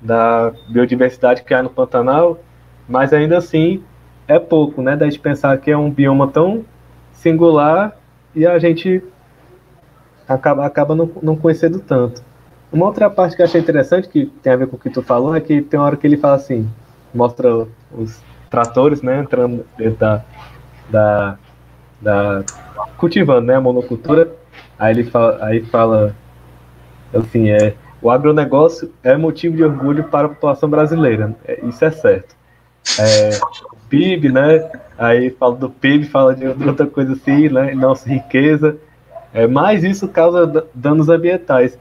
da 0.00 0.52
biodiversidade 0.68 1.42
que 1.42 1.52
há 1.52 1.62
no 1.62 1.70
Pantanal, 1.70 2.38
mas 2.88 3.12
ainda 3.12 3.36
assim 3.38 3.82
é 4.26 4.38
pouco, 4.38 4.80
né? 4.80 4.96
Da 4.96 5.06
gente 5.06 5.18
pensar 5.18 5.58
que 5.58 5.70
é 5.70 5.76
um 5.76 5.90
bioma 5.90 6.28
tão 6.28 6.64
singular 7.12 7.96
e 8.34 8.46
a 8.46 8.58
gente 8.58 9.02
acaba, 10.28 10.64
acaba 10.64 10.94
não, 10.94 11.10
não 11.22 11.36
conhecendo 11.36 11.80
tanto. 11.80 12.22
Uma 12.70 12.86
outra 12.86 13.08
parte 13.08 13.34
que 13.34 13.40
eu 13.40 13.46
achei 13.46 13.60
interessante, 13.60 14.08
que 14.08 14.26
tem 14.26 14.52
a 14.52 14.56
ver 14.56 14.68
com 14.68 14.76
o 14.76 14.78
que 14.78 14.90
tu 14.90 15.02
falou, 15.02 15.34
é 15.34 15.40
que 15.40 15.62
tem 15.62 15.80
uma 15.80 15.86
hora 15.86 15.96
que 15.96 16.06
ele 16.06 16.18
fala 16.18 16.36
assim, 16.36 16.68
mostra 17.14 17.66
os 17.90 18.22
tratores, 18.48 19.02
né, 19.02 19.20
entrando 19.20 19.64
dentro 19.76 19.98
da, 19.98 20.24
da, 20.90 21.38
da 22.00 22.44
cultivando, 22.96 23.42
né, 23.42 23.54
a 23.54 23.60
monocultura, 23.60 24.32
aí 24.78 24.94
ele 24.94 25.04
fala, 25.04 25.44
aí 25.44 25.64
fala 25.66 26.14
assim, 27.14 27.50
é, 27.50 27.74
o 28.00 28.10
agronegócio 28.10 28.92
é 29.02 29.16
motivo 29.16 29.56
de 29.56 29.64
orgulho 29.64 30.04
para 30.04 30.26
a 30.26 30.30
população 30.30 30.68
brasileira, 30.68 31.34
é, 31.44 31.64
isso 31.64 31.84
é 31.84 31.90
certo. 31.90 32.36
É, 32.98 33.30
PIB, 33.88 34.30
né, 34.30 34.70
aí 34.96 35.30
fala 35.30 35.56
do 35.56 35.70
PIB, 35.70 36.06
fala 36.06 36.34
de 36.34 36.46
outra 36.46 36.86
coisa 36.86 37.12
assim, 37.12 37.48
né, 37.48 37.74
nossa 37.74 38.08
riqueza, 38.08 38.76
é, 39.32 39.46
mas 39.46 39.84
isso 39.84 40.08
causa 40.08 40.66
danos 40.74 41.08
ambientais. 41.08 41.78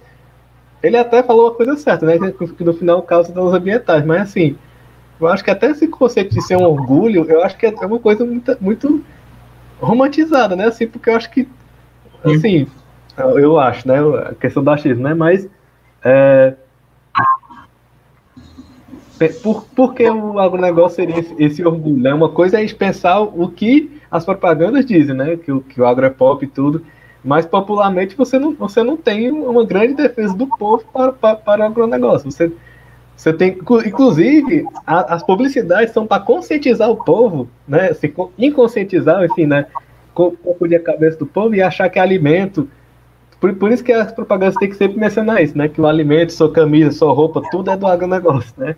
Ele 0.83 0.97
até 0.97 1.23
falou 1.23 1.45
uma 1.45 1.55
coisa 1.55 1.75
certa, 1.75 2.05
né, 2.05 2.17
que 2.31 2.63
no 2.63 2.73
final 2.73 3.01
causa 3.01 3.31
danos 3.31 3.53
ambientais, 3.53 4.05
mas 4.05 4.21
assim, 4.21 4.57
eu 5.19 5.27
acho 5.27 5.43
que 5.43 5.51
até 5.51 5.67
esse 5.71 5.87
conceito 5.87 6.33
de 6.33 6.41
ser 6.41 6.57
um 6.57 6.63
orgulho, 6.63 7.25
eu 7.29 7.43
acho 7.43 7.57
que 7.57 7.65
é 7.65 7.85
uma 7.85 7.99
coisa 7.99 8.23
muito, 8.23 8.55
muito 8.61 9.03
romantizada, 9.79 10.55
né? 10.55 10.65
Assim, 10.65 10.87
porque 10.87 11.09
eu 11.09 11.15
acho 11.15 11.29
que, 11.31 11.47
assim, 12.23 12.67
eu 13.17 13.59
acho, 13.59 13.87
né? 13.87 13.97
A 14.29 14.35
questão 14.35 14.63
do 14.63 14.69
achismo, 14.69 15.03
né? 15.03 15.13
Mas, 15.13 15.47
é, 16.03 16.53
por, 19.41 19.65
por 19.75 19.95
que 19.95 20.07
o 20.07 20.39
agronegócio 20.39 20.97
seria 20.97 21.19
esse, 21.19 21.35
esse, 21.39 21.65
orgulho? 21.65 22.01
Né? 22.01 22.13
Uma 22.13 22.29
coisa 22.29 22.57
é 22.57 22.59
a 22.59 22.61
gente 22.61 22.75
pensar 22.75 23.19
o 23.19 23.49
que 23.49 23.99
as 24.11 24.23
propagandas 24.23 24.85
dizem, 24.85 25.15
né? 25.15 25.35
Que, 25.35 25.59
que 25.61 25.81
o 25.81 25.85
agro 25.87 26.05
é 26.05 26.09
pop 26.09 26.45
e 26.45 26.47
tudo, 26.47 26.85
mas 27.23 27.45
popularmente 27.45 28.15
você 28.15 28.37
não, 28.37 28.53
você 28.53 28.83
não 28.83 28.95
tem 28.95 29.31
uma 29.31 29.65
grande 29.65 29.95
defesa 29.95 30.35
do 30.35 30.45
povo 30.47 30.83
para, 30.93 31.11
para, 31.11 31.35
para 31.35 31.61
o 31.63 31.65
agronegócio. 31.65 32.31
Você 32.31 32.51
você 33.17 33.33
tem, 33.33 33.57
inclusive, 33.83 34.63
a, 34.85 35.15
as 35.15 35.23
publicidades 35.23 35.91
são 35.91 36.05
para 36.05 36.21
conscientizar 36.21 36.87
o 36.87 37.03
povo, 37.03 37.49
né? 37.67 37.91
Se 37.93 38.13
inconscientizar, 38.37 39.25
enfim, 39.25 39.47
né? 39.47 39.65
Confundir 40.13 40.79
a 40.79 40.83
cabeça 40.83 41.17
do 41.17 41.25
povo 41.25 41.55
e 41.55 41.61
achar 41.61 41.89
que 41.89 41.97
é 41.97 42.01
alimento. 42.01 42.69
Por, 43.39 43.55
por 43.55 43.71
isso 43.71 43.83
que 43.83 43.91
as 43.91 44.11
propagandas 44.11 44.55
têm 44.55 44.69
que 44.69 44.75
sempre 44.75 44.99
mencionar 44.99 45.41
isso, 45.41 45.57
né? 45.57 45.67
Que 45.67 45.81
o 45.81 45.87
alimento, 45.87 46.31
sua 46.31 46.51
camisa, 46.51 46.91
sua 46.91 47.11
roupa, 47.11 47.41
tudo 47.49 47.71
é 47.71 47.75
do 47.75 47.87
agronegócio, 47.87 48.53
né? 48.55 48.75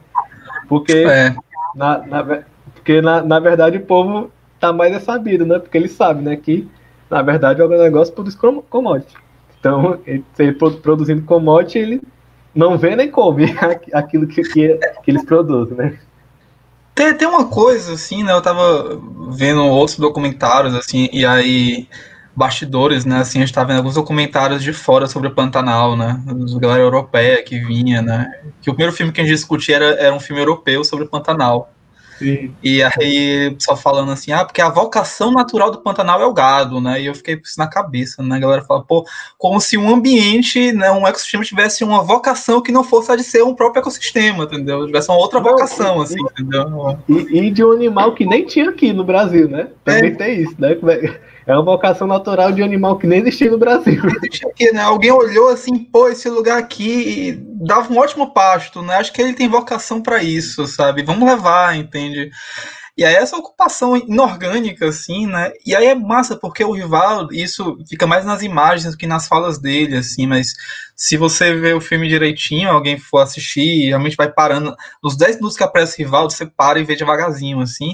Porque, 0.69 0.93
é. 0.93 1.35
na, 1.75 1.97
na, 2.07 2.43
porque 2.73 3.01
na, 3.01 3.21
na 3.21 3.39
verdade, 3.41 3.77
o 3.77 3.85
povo 3.85 4.31
tá 4.57 4.71
mais 4.71 4.95
é 4.95 4.99
sabido, 4.99 5.45
né? 5.45 5.59
Porque 5.59 5.77
ele 5.77 5.89
sabe, 5.89 6.23
né? 6.23 6.37
Que, 6.37 6.65
na 7.09 7.21
verdade, 7.21 7.61
o 7.61 7.65
agronegócio 7.65 8.13
produz 8.13 8.37
commodity. 8.69 9.15
Então, 9.59 9.99
ele, 10.07 10.23
ele 10.37 10.53
produzindo 10.53 11.23
commodity, 11.23 11.77
ele 11.77 12.01
não 12.53 12.77
vê 12.77 12.95
nem 12.95 13.09
come 13.09 13.45
aquilo 13.93 14.27
que, 14.27 14.41
que, 14.43 14.79
que 15.03 15.11
eles 15.11 15.23
produzem, 15.23 15.77
né? 15.77 15.99
Tem, 16.93 17.13
tem 17.13 17.27
uma 17.27 17.47
coisa, 17.47 17.93
assim, 17.93 18.23
né? 18.23 18.33
Eu 18.33 18.41
tava 18.41 18.99
vendo 19.31 19.65
outros 19.65 19.97
documentários, 19.97 20.75
assim, 20.75 21.07
e 21.13 21.25
aí 21.25 21.87
bastidores, 22.35 23.05
né? 23.05 23.19
Assim, 23.19 23.39
a 23.39 23.41
gente 23.45 23.53
tá 23.53 23.63
vendo 23.63 23.77
alguns 23.77 23.95
documentários 23.95 24.63
de 24.63 24.73
fora 24.73 25.07
sobre 25.07 25.27
o 25.27 25.33
Pantanal, 25.33 25.95
né? 25.95 26.21
Da 26.25 26.59
galera 26.59 26.83
europeia 26.83 27.43
que 27.43 27.59
vinha, 27.59 28.01
né? 28.01 28.31
Que 28.61 28.69
o 28.69 28.73
primeiro 28.73 28.95
filme 28.95 29.11
que 29.11 29.21
a 29.21 29.23
gente 29.23 29.35
discutia 29.35 29.75
era, 29.75 29.85
era 29.85 30.15
um 30.15 30.19
filme 30.19 30.41
europeu 30.41 30.83
sobre 30.83 31.05
o 31.05 31.07
Pantanal. 31.09 31.71
Sim. 32.19 32.53
E 32.61 32.83
aí, 32.83 33.55
só 33.57 33.77
falando 33.77 34.11
assim, 34.11 34.33
ah, 34.33 34.43
porque 34.43 34.61
a 34.61 34.69
vocação 34.69 35.31
natural 35.31 35.71
do 35.71 35.79
Pantanal 35.79 36.21
é 36.21 36.25
o 36.25 36.33
gado, 36.33 36.81
né? 36.81 37.01
E 37.01 37.05
eu 37.05 37.15
fiquei 37.15 37.37
com 37.37 37.43
isso 37.43 37.57
na 37.57 37.65
cabeça, 37.65 38.21
né? 38.21 38.35
A 38.35 38.39
galera 38.39 38.61
fala, 38.61 38.83
pô, 38.83 39.05
como 39.37 39.59
se 39.61 39.77
um 39.77 39.89
ambiente, 39.89 40.73
né, 40.73 40.91
um 40.91 41.07
ecossistema 41.07 41.43
tivesse 41.45 41.83
uma 41.83 42.03
vocação 42.03 42.61
que 42.61 42.73
não 42.73 42.83
fosse 42.83 43.09
a 43.11 43.15
de 43.15 43.23
ser 43.23 43.41
um 43.41 43.55
próprio 43.55 43.79
ecossistema, 43.79 44.43
entendeu? 44.43 44.85
Tivesse 44.85 45.09
uma 45.09 45.17
outra 45.17 45.39
não, 45.39 45.49
vocação, 45.49 46.01
e, 46.01 46.03
assim, 46.03 46.21
entendeu? 46.21 46.99
E, 47.07 47.39
e, 47.39 47.51
de 47.51 47.63
um 47.63 47.71
animal 47.71 48.13
que 48.13 48.25
nem 48.25 48.45
tinha 48.45 48.69
aqui 48.69 48.91
no 48.91 49.05
Brasil, 49.05 49.47
né? 49.47 49.69
Também 49.85 50.11
é. 50.11 50.15
tem 50.15 50.41
isso, 50.43 50.55
né? 50.59 50.75
É 51.45 51.53
uma 51.53 51.63
vocação 51.63 52.07
natural 52.07 52.51
de 52.51 52.61
animal 52.61 52.97
que 52.97 53.07
nem 53.07 53.19
existia 53.19 53.49
no 53.49 53.57
Brasil. 53.57 54.01
Aqui, 54.49 54.71
né? 54.71 54.81
Alguém 54.81 55.11
olhou 55.11 55.49
assim, 55.49 55.77
pô, 55.77 56.09
esse 56.09 56.29
lugar 56.29 56.59
aqui 56.59 57.41
dava 57.65 57.91
um 57.91 57.97
ótimo 57.97 58.33
pasto, 58.33 58.81
né? 58.81 58.95
Acho 58.95 59.11
que 59.13 59.21
ele 59.21 59.33
tem 59.33 59.47
vocação 59.47 60.01
para 60.01 60.21
isso, 60.21 60.67
sabe? 60.67 61.03
Vamos 61.03 61.27
levar, 61.27 61.75
entende? 61.75 62.29
E 62.97 63.05
aí 63.05 63.15
essa 63.15 63.37
ocupação 63.37 63.95
inorgânica, 63.95 64.87
assim, 64.87 65.25
né? 65.25 65.53
E 65.65 65.73
aí 65.73 65.87
é 65.87 65.95
massa, 65.95 66.35
porque 66.35 66.63
o 66.63 66.73
rival, 66.73 67.31
isso 67.31 67.77
fica 67.87 68.05
mais 68.05 68.25
nas 68.25 68.43
imagens 68.43 68.91
do 68.91 68.97
que 68.97 69.07
nas 69.07 69.25
falas 69.25 69.57
dele, 69.57 69.95
assim, 69.95 70.27
mas 70.27 70.53
se 70.95 71.15
você 71.15 71.55
ver 71.55 71.75
o 71.75 71.81
filme 71.81 72.09
direitinho, 72.09 72.69
alguém 72.69 72.97
for 72.99 73.19
assistir, 73.19 73.87
realmente 73.87 74.17
vai 74.17 74.29
parando. 74.29 74.75
Nos 75.01 75.15
10 75.15 75.37
minutos 75.37 75.55
que 75.55 75.63
aparece 75.63 76.01
o 76.01 76.05
rival, 76.05 76.29
você 76.29 76.45
para 76.45 76.77
e 76.77 76.83
vê 76.83 76.95
devagarzinho, 76.95 77.61
assim 77.61 77.93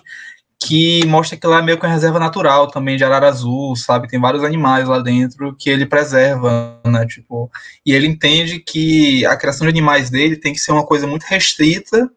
que 0.62 1.06
mostra 1.06 1.38
que 1.38 1.46
lá 1.46 1.60
é 1.60 1.62
meio 1.62 1.78
que 1.78 1.86
uma 1.86 1.92
reserva 1.92 2.20
natural 2.20 2.68
também 2.68 2.98
de 2.98 3.04
arara 3.04 3.28
azul, 3.28 3.76
sabe? 3.76 4.08
Tem 4.08 4.20
vários 4.20 4.44
animais 4.44 4.88
lá 4.88 5.00
dentro 5.00 5.56
que 5.56 5.70
ele 5.70 5.86
preserva, 5.86 6.80
né? 6.86 7.06
Tipo, 7.06 7.52
e 7.86 7.92
ele 7.92 8.08
entende 8.08 8.60
que 8.60 9.26
a 9.26 9.36
criação 9.36 9.66
de 9.66 9.72
animais 9.72 10.10
dele 10.10 10.38
tem 10.38 10.54
que 10.54 10.60
ser 10.60 10.72
uma 10.72 10.86
coisa 10.86 11.06
muito 11.06 11.24
restrita 11.24 12.10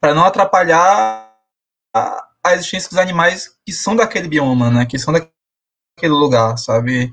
para 0.00 0.14
não 0.14 0.24
atrapalhar 0.24 1.30
a, 1.94 2.24
a, 2.44 2.54
existência 2.54 2.88
dos 2.90 2.98
animais 2.98 3.50
que 3.64 3.72
são 3.72 3.96
daquele 3.96 4.28
bioma, 4.28 4.70
né? 4.70 4.86
Que 4.86 4.98
são 4.98 5.12
daquele 5.12 6.12
lugar, 6.14 6.56
sabe? 6.58 7.10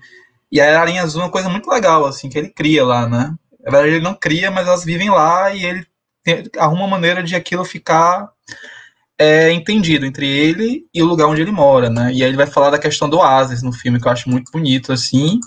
E 0.51 0.61
a 0.61 0.69
ararinha 0.69 1.03
azul 1.03 1.21
é 1.21 1.25
uma 1.25 1.31
coisa 1.31 1.49
muito 1.49 1.69
legal, 1.69 2.05
assim, 2.05 2.29
que 2.29 2.37
ele 2.37 2.49
cria 2.49 2.85
lá, 2.85 3.07
né? 3.07 3.35
Na 3.61 3.71
verdade, 3.71 3.95
ele 3.95 4.03
não 4.03 4.15
cria, 4.15 4.51
mas 4.51 4.67
elas 4.67 4.83
vivem 4.83 5.09
lá 5.09 5.53
e 5.53 5.65
ele 5.65 5.85
tem, 6.23 6.43
arruma 6.57 6.83
uma 6.83 6.87
maneira 6.87 7.23
de 7.23 7.35
aquilo 7.35 7.65
ficar 7.65 8.29
é 9.19 9.51
entendido 9.51 10.05
entre 10.05 10.27
ele 10.27 10.85
e 10.93 11.01
o 11.01 11.05
lugar 11.05 11.27
onde 11.27 11.41
ele 11.41 11.51
mora, 11.51 11.89
né? 11.89 12.13
E 12.13 12.23
aí 12.23 12.29
ele 12.29 12.37
vai 12.37 12.45
falar 12.45 12.69
da 12.69 12.77
questão 12.77 13.09
do 13.09 13.17
oásis 13.17 13.63
no 13.63 13.73
filme, 13.73 13.99
que 13.99 14.07
eu 14.07 14.11
acho 14.11 14.29
muito 14.29 14.51
bonito, 14.51 14.93
assim, 14.93 15.39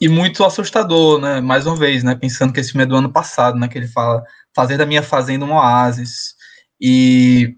e 0.00 0.08
muito 0.08 0.44
assustador, 0.44 1.20
né? 1.20 1.40
Mais 1.40 1.66
uma 1.66 1.76
vez, 1.76 2.02
né? 2.04 2.14
Pensando 2.14 2.52
que 2.52 2.60
esse 2.60 2.72
filme 2.72 2.84
é 2.84 2.86
do 2.86 2.96
ano 2.96 3.10
passado, 3.10 3.58
né? 3.58 3.68
Que 3.68 3.78
ele 3.78 3.88
fala 3.88 4.22
fazer 4.54 4.76
da 4.76 4.84
minha 4.84 5.02
fazenda 5.02 5.44
um 5.44 5.52
oásis. 5.52 6.34
E, 6.80 7.56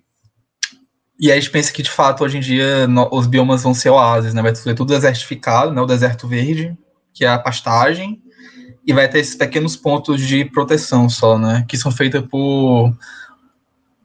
e 1.18 1.30
aí 1.30 1.38
a 1.38 1.40
gente 1.40 1.50
pensa 1.50 1.72
que, 1.72 1.82
de 1.82 1.90
fato, 1.90 2.22
hoje 2.22 2.36
em 2.38 2.40
dia 2.40 2.86
no, 2.86 3.08
os 3.12 3.26
biomas 3.26 3.62
vão 3.62 3.74
ser 3.74 3.90
oásis, 3.90 4.34
né? 4.34 4.42
Vai 4.42 4.54
ser 4.54 4.74
tudo 4.74 4.94
desertificado, 4.94 5.72
né? 5.72 5.80
O 5.80 5.86
deserto 5.86 6.28
verde, 6.28 6.76
que 7.12 7.24
é 7.24 7.28
a 7.28 7.38
pastagem, 7.38 8.22
e 8.86 8.92
vai 8.92 9.08
ter 9.08 9.18
esses 9.18 9.34
pequenos 9.34 9.76
pontos 9.76 10.20
de 10.20 10.44
proteção 10.44 11.08
só, 11.08 11.38
né? 11.38 11.64
Que 11.68 11.76
são 11.76 11.90
feitos 11.90 12.22
por 12.28 12.92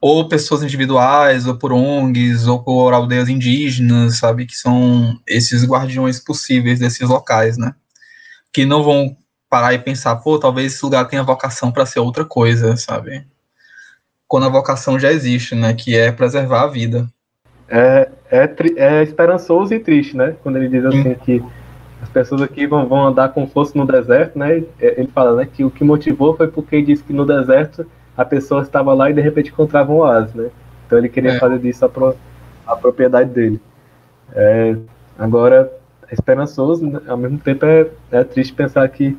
ou 0.00 0.28
pessoas 0.28 0.62
individuais, 0.62 1.46
ou 1.46 1.56
por 1.56 1.72
ONGs, 1.72 2.46
ou 2.46 2.62
por 2.62 2.92
aldeias 2.92 3.28
indígenas, 3.28 4.18
sabe, 4.18 4.46
que 4.46 4.56
são 4.56 5.18
esses 5.26 5.64
guardiões 5.64 6.20
possíveis 6.20 6.78
desses 6.78 7.08
locais, 7.08 7.58
né? 7.58 7.74
Que 8.52 8.64
não 8.64 8.82
vão 8.82 9.16
parar 9.50 9.74
e 9.74 9.78
pensar, 9.78 10.16
pô, 10.16 10.38
talvez 10.38 10.74
esse 10.74 10.84
lugar 10.84 11.06
tenha 11.06 11.22
vocação 11.22 11.72
para 11.72 11.86
ser 11.86 12.00
outra 12.00 12.24
coisa, 12.24 12.76
sabe? 12.76 13.26
Quando 14.26 14.46
a 14.46 14.50
vocação 14.50 14.98
já 14.98 15.10
existe, 15.10 15.54
né? 15.54 15.74
Que 15.74 15.96
é 15.96 16.12
preservar 16.12 16.62
a 16.62 16.68
vida. 16.68 17.08
É, 17.68 18.08
é, 18.30 18.54
é 18.76 19.02
esperançoso 19.02 19.74
e 19.74 19.80
triste, 19.80 20.16
né? 20.16 20.36
Quando 20.42 20.56
ele 20.56 20.68
diz 20.68 20.84
assim 20.84 21.02
Sim. 21.02 21.14
que 21.24 21.44
as 22.00 22.08
pessoas 22.08 22.42
aqui 22.42 22.66
vão, 22.66 22.86
vão 22.86 23.06
andar 23.06 23.30
como 23.30 23.48
fosse 23.48 23.76
no 23.76 23.86
deserto, 23.86 24.38
né? 24.38 24.62
Ele 24.78 25.08
fala, 25.08 25.36
né, 25.36 25.48
que 25.52 25.64
o 25.64 25.70
que 25.70 25.82
motivou 25.82 26.36
foi 26.36 26.46
porque 26.46 26.76
ele 26.76 26.86
disse 26.86 27.02
que 27.02 27.12
no 27.12 27.26
deserto 27.26 27.84
a 28.18 28.24
pessoa 28.24 28.62
estava 28.62 28.92
lá 28.92 29.08
e 29.08 29.14
de 29.14 29.20
repente 29.20 29.50
encontrava 29.50 29.92
um 29.92 29.98
oásis, 29.98 30.34
né? 30.34 30.50
Então 30.84 30.98
ele 30.98 31.08
queria 31.08 31.34
é. 31.34 31.38
fazer 31.38 31.60
disso 31.60 31.84
a, 31.84 31.88
pro, 31.88 32.16
a 32.66 32.74
propriedade 32.74 33.30
dele. 33.30 33.60
É, 34.34 34.76
agora, 35.16 35.72
é 36.10 36.14
esperançoso, 36.14 36.84
né? 36.84 37.00
ao 37.06 37.16
mesmo 37.16 37.38
tempo 37.38 37.64
é, 37.64 37.86
é 38.10 38.24
triste 38.24 38.52
pensar 38.52 38.88
que, 38.88 39.16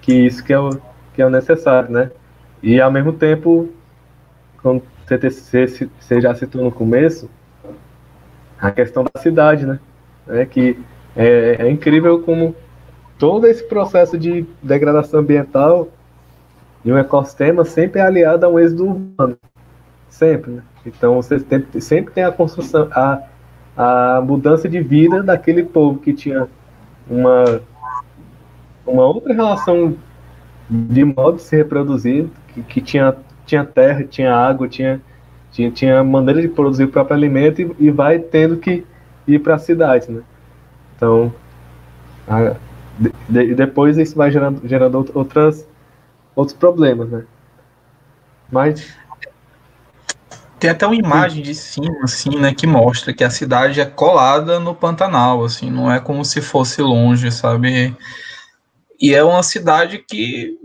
que 0.00 0.12
isso 0.12 0.44
que 0.44 0.52
é, 0.52 0.58
o, 0.60 0.70
que 1.12 1.20
é 1.20 1.26
o 1.26 1.30
necessário, 1.30 1.90
né? 1.90 2.12
E 2.62 2.80
ao 2.80 2.90
mesmo 2.90 3.12
tempo, 3.12 3.68
como 4.62 4.80
você, 5.08 5.66
você 5.98 6.20
já 6.20 6.32
citou 6.36 6.62
no 6.62 6.70
começo, 6.70 7.28
a 8.60 8.70
questão 8.70 9.04
da 9.04 9.20
cidade, 9.20 9.66
né? 9.66 9.80
É 10.28 10.46
que 10.46 10.78
é, 11.16 11.56
é 11.58 11.70
incrível 11.70 12.20
como 12.22 12.54
todo 13.18 13.48
esse 13.48 13.64
processo 13.64 14.16
de 14.16 14.46
degradação 14.62 15.18
ambiental 15.18 15.88
e 16.86 16.92
um 16.92 16.96
ecossistema 16.96 17.64
sempre 17.64 18.00
é 18.00 18.04
aliado 18.04 18.46
a 18.46 18.48
um 18.48 18.60
êxodo 18.60 18.86
urbano. 18.86 19.36
Sempre, 20.08 20.52
né? 20.52 20.62
Então 20.86 21.16
você 21.16 21.40
tem, 21.40 21.66
sempre 21.80 22.14
tem 22.14 22.22
a 22.22 22.30
construção, 22.30 22.88
a, 22.92 23.22
a 23.76 24.20
mudança 24.20 24.68
de 24.68 24.80
vida 24.80 25.20
daquele 25.20 25.64
povo 25.64 25.98
que 25.98 26.12
tinha 26.12 26.46
uma, 27.10 27.60
uma 28.86 29.04
outra 29.04 29.34
relação 29.34 29.96
de 30.70 31.04
modo 31.04 31.36
de 31.36 31.42
se 31.42 31.56
reproduzir, 31.56 32.28
que, 32.54 32.62
que 32.62 32.80
tinha, 32.80 33.16
tinha 33.44 33.64
terra, 33.64 34.04
tinha 34.04 34.32
água, 34.32 34.68
tinha, 34.68 35.00
tinha, 35.50 35.72
tinha 35.72 36.04
maneira 36.04 36.40
de 36.40 36.48
produzir 36.48 36.84
o 36.84 36.88
próprio 36.88 37.16
alimento 37.16 37.60
e, 37.60 37.76
e 37.80 37.90
vai 37.90 38.20
tendo 38.20 38.58
que 38.58 38.86
ir 39.26 39.40
para 39.40 39.56
a 39.56 39.58
cidade, 39.58 40.12
né? 40.12 40.22
Então, 40.96 41.32
a, 42.28 42.54
de, 43.28 43.54
depois 43.56 43.98
isso 43.98 44.16
vai 44.16 44.30
gerando, 44.30 44.60
gerando 44.68 45.10
outras 45.14 45.66
outros 46.36 46.56
problemas, 46.56 47.08
né? 47.10 47.24
Mas 48.52 48.94
tem 50.60 50.70
até 50.70 50.86
uma 50.86 50.94
imagem 50.94 51.42
de 51.42 51.54
cima, 51.54 52.04
assim, 52.04 52.38
né, 52.38 52.54
que 52.54 52.66
mostra 52.66 53.12
que 53.12 53.24
a 53.24 53.30
cidade 53.30 53.80
é 53.80 53.84
colada 53.84 54.60
no 54.60 54.74
Pantanal, 54.74 55.44
assim, 55.44 55.70
não 55.70 55.90
é 55.92 55.98
como 55.98 56.24
se 56.24 56.40
fosse 56.40 56.80
longe, 56.80 57.30
sabe? 57.32 57.94
E 59.00 59.14
é 59.14 59.22
uma 59.24 59.42
cidade 59.42 59.98
que 59.98 60.58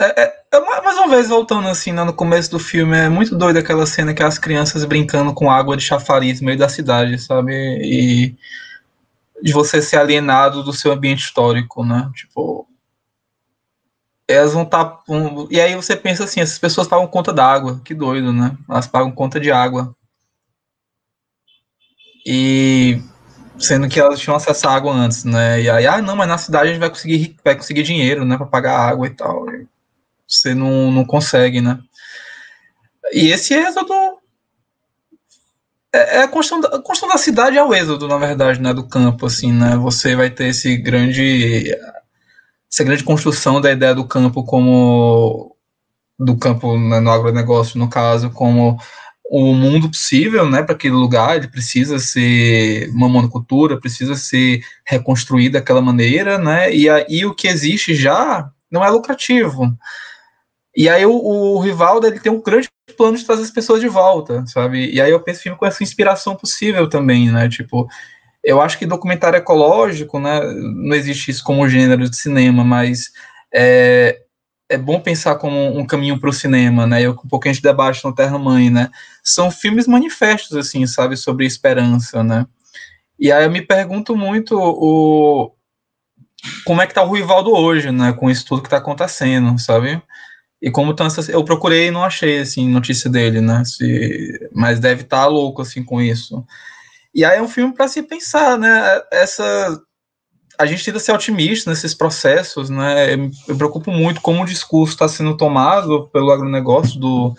é, 0.00 0.22
é, 0.22 0.42
é, 0.52 0.60
mais 0.82 0.96
uma 0.98 1.08
vez 1.08 1.28
voltando 1.28 1.68
assim, 1.68 1.92
né, 1.92 2.02
no 2.04 2.12
começo 2.12 2.50
do 2.50 2.58
filme, 2.58 2.96
é 2.96 3.08
muito 3.08 3.36
doido 3.36 3.58
aquela 3.58 3.86
cena 3.86 4.12
que 4.12 4.22
as 4.22 4.38
crianças 4.38 4.84
brincando 4.84 5.32
com 5.32 5.50
água 5.50 5.76
de 5.76 5.84
chafariz 5.84 6.40
no 6.40 6.46
meio 6.46 6.58
da 6.58 6.68
cidade, 6.68 7.18
sabe? 7.18 7.52
E 7.52 8.36
de 9.42 9.52
você 9.52 9.80
ser 9.80 9.96
alienado 9.98 10.62
do 10.62 10.72
seu 10.72 10.92
ambiente 10.92 11.20
histórico, 11.24 11.84
né? 11.84 12.10
Tipo, 12.14 12.66
elas 14.28 14.52
vão 14.52 14.62
estar. 14.62 14.84
Tá, 14.84 15.02
um, 15.08 15.46
e 15.50 15.60
aí 15.60 15.74
você 15.74 15.94
pensa 15.96 16.24
assim, 16.24 16.40
essas 16.40 16.58
pessoas 16.58 16.88
pagam 16.88 17.06
conta 17.06 17.32
d'água, 17.32 17.80
que 17.84 17.94
doido, 17.94 18.32
né? 18.32 18.56
Elas 18.68 18.86
pagam 18.86 19.12
conta 19.12 19.38
de 19.38 19.50
água. 19.52 19.94
E 22.26 23.02
sendo 23.58 23.88
que 23.88 24.00
elas 24.00 24.18
tinham 24.18 24.36
acesso 24.36 24.68
à 24.68 24.74
água 24.74 24.92
antes, 24.92 25.24
né? 25.24 25.60
E 25.60 25.70
aí, 25.70 25.86
ah, 25.86 26.00
não, 26.02 26.16
mas 26.16 26.28
na 26.28 26.38
cidade 26.38 26.68
a 26.68 26.72
gente 26.72 26.80
vai 26.80 26.90
conseguir, 26.90 27.36
vai 27.44 27.54
conseguir 27.54 27.82
dinheiro, 27.82 28.24
né, 28.24 28.36
para 28.36 28.46
pagar 28.46 28.78
água 28.78 29.06
e 29.06 29.10
tal. 29.10 29.48
E 29.50 29.66
você 30.26 30.54
não, 30.54 30.90
não 30.90 31.04
consegue, 31.04 31.60
né? 31.60 31.78
E 33.12 33.30
esse 33.30 33.54
êxodo 33.54 33.92
é, 35.92 36.16
é 36.18 36.22
a 36.22 36.28
construção, 36.28 36.60
da, 36.60 36.76
a 36.76 36.82
construção 36.82 37.08
da 37.08 37.18
cidade 37.18 37.56
é 37.56 37.62
o 37.62 37.74
êxodo, 37.74 38.08
na 38.08 38.16
verdade, 38.18 38.60
né, 38.60 38.72
do 38.74 38.88
campo, 38.88 39.26
assim, 39.26 39.52
né? 39.52 39.76
Você 39.76 40.16
vai 40.16 40.30
ter 40.30 40.48
esse 40.48 40.76
grande 40.76 41.76
essa 42.74 42.82
grande 42.82 43.04
construção 43.04 43.60
da 43.60 43.70
ideia 43.70 43.94
do 43.94 44.04
campo 44.04 44.42
como 44.42 45.56
do 46.18 46.36
campo 46.36 46.76
né, 46.76 46.98
no 46.98 47.10
agronegócio, 47.10 47.78
no 47.78 47.88
caso, 47.88 48.30
como 48.30 48.76
o 49.24 49.54
mundo 49.54 49.88
possível, 49.88 50.48
né, 50.48 50.62
para 50.62 50.74
aquele 50.74 50.94
lugar, 50.94 51.36
ele 51.36 51.48
precisa 51.48 51.98
ser 51.98 52.90
uma 52.90 53.08
monocultura, 53.08 53.80
precisa 53.80 54.14
ser 54.16 54.60
reconstruído 54.84 55.54
daquela 55.54 55.80
maneira, 55.80 56.36
né, 56.36 56.72
e 56.74 56.88
aí 56.88 57.24
o 57.24 57.34
que 57.34 57.48
existe 57.48 57.94
já 57.94 58.48
não 58.70 58.84
é 58.84 58.90
lucrativo. 58.90 59.76
E 60.76 60.88
aí 60.88 61.06
o, 61.06 61.14
o 61.14 61.60
Rivaldo, 61.60 62.06
ele 62.06 62.20
tem 62.20 62.30
um 62.30 62.42
grande 62.42 62.68
plano 62.96 63.16
de 63.16 63.24
trazer 63.24 63.42
as 63.42 63.50
pessoas 63.50 63.80
de 63.80 63.88
volta, 63.88 64.44
sabe, 64.46 64.90
e 64.92 65.00
aí 65.00 65.10
eu 65.10 65.20
penso 65.20 65.42
filme 65.42 65.58
com 65.58 65.66
essa 65.66 65.82
inspiração 65.82 66.36
possível 66.36 66.88
também, 66.88 67.30
né, 67.30 67.48
tipo, 67.48 67.88
eu 68.44 68.60
acho 68.60 68.78
que 68.78 68.84
documentário 68.84 69.38
ecológico, 69.38 70.20
né, 70.20 70.38
não 70.52 70.94
existe 70.94 71.30
isso 71.30 71.42
como 71.42 71.68
gênero 71.68 72.08
de 72.08 72.16
cinema, 72.16 72.62
mas 72.62 73.10
é, 73.52 74.20
é 74.68 74.76
bom 74.76 75.00
pensar 75.00 75.36
como 75.36 75.78
um 75.78 75.86
caminho 75.86 76.20
para 76.20 76.28
o 76.28 76.32
cinema, 76.32 76.86
né, 76.86 77.00
eu, 77.00 77.12
um 77.12 77.28
pouco 77.28 77.48
a 77.48 77.52
gente 77.52 77.62
debate 77.62 78.04
no 78.04 78.14
Terra 78.14 78.38
Mãe, 78.38 78.68
né, 78.68 78.90
são 79.22 79.50
filmes 79.50 79.86
manifestos, 79.86 80.54
assim, 80.58 80.86
sabe, 80.86 81.16
sobre 81.16 81.46
esperança, 81.46 82.22
né, 82.22 82.46
e 83.18 83.32
aí 83.32 83.44
eu 83.44 83.50
me 83.50 83.62
pergunto 83.62 84.14
muito 84.14 84.58
o, 84.58 85.50
como 86.66 86.82
é 86.82 86.86
que 86.86 86.92
tá 86.92 87.02
o 87.02 87.14
Rivaldo 87.14 87.50
hoje, 87.50 87.90
né, 87.90 88.12
com 88.12 88.30
isso 88.30 88.44
tudo 88.44 88.60
que 88.60 88.66
está 88.66 88.76
acontecendo, 88.76 89.58
sabe, 89.58 90.02
e 90.60 90.70
como 90.70 90.94
essas, 91.00 91.30
eu 91.30 91.42
procurei 91.44 91.88
e 91.88 91.90
não 91.90 92.04
achei, 92.04 92.40
assim, 92.40 92.68
notícia 92.68 93.08
dele, 93.08 93.40
né, 93.40 93.64
se, 93.64 94.50
mas 94.52 94.78
deve 94.78 95.00
estar 95.00 95.22
tá 95.22 95.26
louco, 95.26 95.62
assim, 95.62 95.82
com 95.82 95.98
isso, 96.02 96.44
e 97.14 97.24
aí 97.24 97.38
é 97.38 97.42
um 97.42 97.48
filme 97.48 97.72
para 97.72 97.88
se 97.88 98.02
pensar, 98.02 98.58
né? 98.58 99.00
Essa 99.12 99.80
a 100.58 100.66
gente 100.66 100.84
tenta 100.84 100.98
ser 100.98 101.12
otimista 101.12 101.70
nesses 101.70 101.94
processos, 101.94 102.70
né? 102.70 103.14
Eu 103.14 103.18
me 103.18 103.32
preocupo 103.56 103.90
muito 103.90 104.20
como 104.20 104.42
o 104.42 104.46
discurso 104.46 104.94
está 104.94 105.08
sendo 105.08 105.36
tomado 105.36 106.08
pelo 106.12 106.30
agronegócio 106.30 106.98
do 106.98 107.34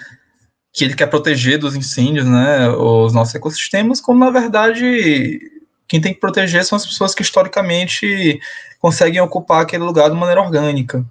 que 0.73 0.83
ele 0.83 0.95
quer 0.95 1.07
proteger 1.07 1.57
dos 1.57 1.75
incêndios, 1.75 2.25
né? 2.25 2.69
Os 2.69 3.13
nossos 3.13 3.33
ecossistemas, 3.35 4.01
como 4.01 4.19
na 4.19 4.29
verdade 4.29 5.39
quem 5.87 6.01
tem 6.01 6.13
que 6.13 6.19
proteger 6.19 6.65
são 6.65 6.75
as 6.75 6.85
pessoas 6.85 7.13
que 7.13 7.21
historicamente 7.21 8.39
conseguem 8.79 9.21
ocupar 9.21 9.61
aquele 9.61 9.83
lugar 9.83 10.09
de 10.09 10.15
maneira 10.15 10.41
orgânica. 10.41 11.05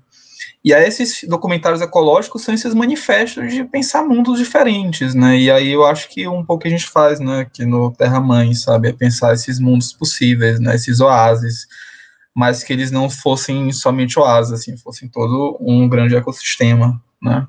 E 0.64 0.72
aí 0.72 0.87
esses 0.87 1.24
documentários 1.29 1.83
ecológicos 1.83 2.42
são 2.42 2.55
esses 2.55 2.72
manifestos 2.72 3.53
de 3.53 3.64
pensar 3.64 4.03
mundos 4.03 4.38
diferentes, 4.38 5.14
né? 5.14 5.38
E 5.38 5.50
aí 5.50 5.70
eu 5.70 5.85
acho 5.85 6.09
que 6.09 6.27
um 6.27 6.42
pouco 6.42 6.62
que 6.62 6.68
a 6.68 6.70
gente 6.70 6.87
faz, 6.87 7.20
né, 7.20 7.40
aqui 7.40 7.66
no 7.66 7.92
Terra 7.92 8.18
Mãe, 8.18 8.55
sabe, 8.55 8.88
é 8.88 8.92
pensar 8.92 9.35
esses 9.35 9.61
mundos 9.61 9.92
possíveis, 9.92 10.59
né, 10.59 10.74
esses 10.74 11.00
oásis, 11.00 11.66
mas 12.35 12.64
que 12.64 12.72
eles 12.72 12.90
não 12.90 13.11
fossem 13.11 13.70
somente 13.72 14.18
oásis, 14.18 14.53
assim, 14.53 14.77
fossem 14.79 15.07
todo 15.07 15.59
um 15.61 15.87
grande 15.87 16.16
ecossistema, 16.16 16.98
né? 17.22 17.46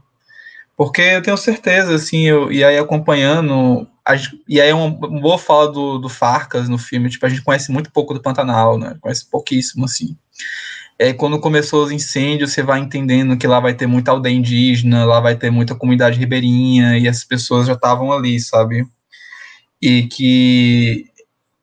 Porque 0.76 1.02
eu 1.02 1.22
tenho 1.22 1.38
certeza, 1.38 1.96
assim, 1.96 2.28
eu, 2.28 2.52
e 2.52 2.66
aí 2.66 2.78
acompanhando, 2.78 3.88
a, 4.06 4.16
e 4.48 4.60
aí 4.60 4.70
é 4.70 4.76
uma, 4.76 4.88
uma 4.88 5.22
boa 5.22 5.38
fala 5.38 5.72
do, 5.72 5.98
do 6.00 6.10
Farcas 6.10 6.68
no 6.68 6.78
filme, 6.78 7.10
tipo, 7.10 7.26
a 7.26 7.30
gente 7.30 7.44
conhece 7.44 7.72
muito 7.72 7.90
pouco 7.94 8.14
do 8.14 8.22
Pantanal, 8.22 8.78
né? 8.78 8.98
Conhece 9.00 9.26
pouquíssimo, 9.30 9.86
assim. 9.86 10.18
É, 10.98 11.12
quando 11.12 11.40
começou 11.40 11.84
os 11.84 11.92
incêndios, 11.92 12.54
você 12.54 12.64
vai 12.64 12.80
entendendo 12.80 13.38
que 13.38 13.46
lá 13.46 13.60
vai 13.60 13.74
ter 13.74 13.86
muita 13.86 14.12
aldeia 14.12 14.34
indígena, 14.34 15.04
lá 15.04 15.20
vai 15.20 15.36
ter 15.36 15.50
muita 15.50 15.76
comunidade 15.76 16.18
ribeirinha, 16.18 16.98
e 16.98 17.08
as 17.08 17.24
pessoas 17.24 17.68
já 17.68 17.74
estavam 17.74 18.14
ali, 18.14 18.40
sabe? 18.40 18.88
E 19.82 20.04
que 20.04 21.06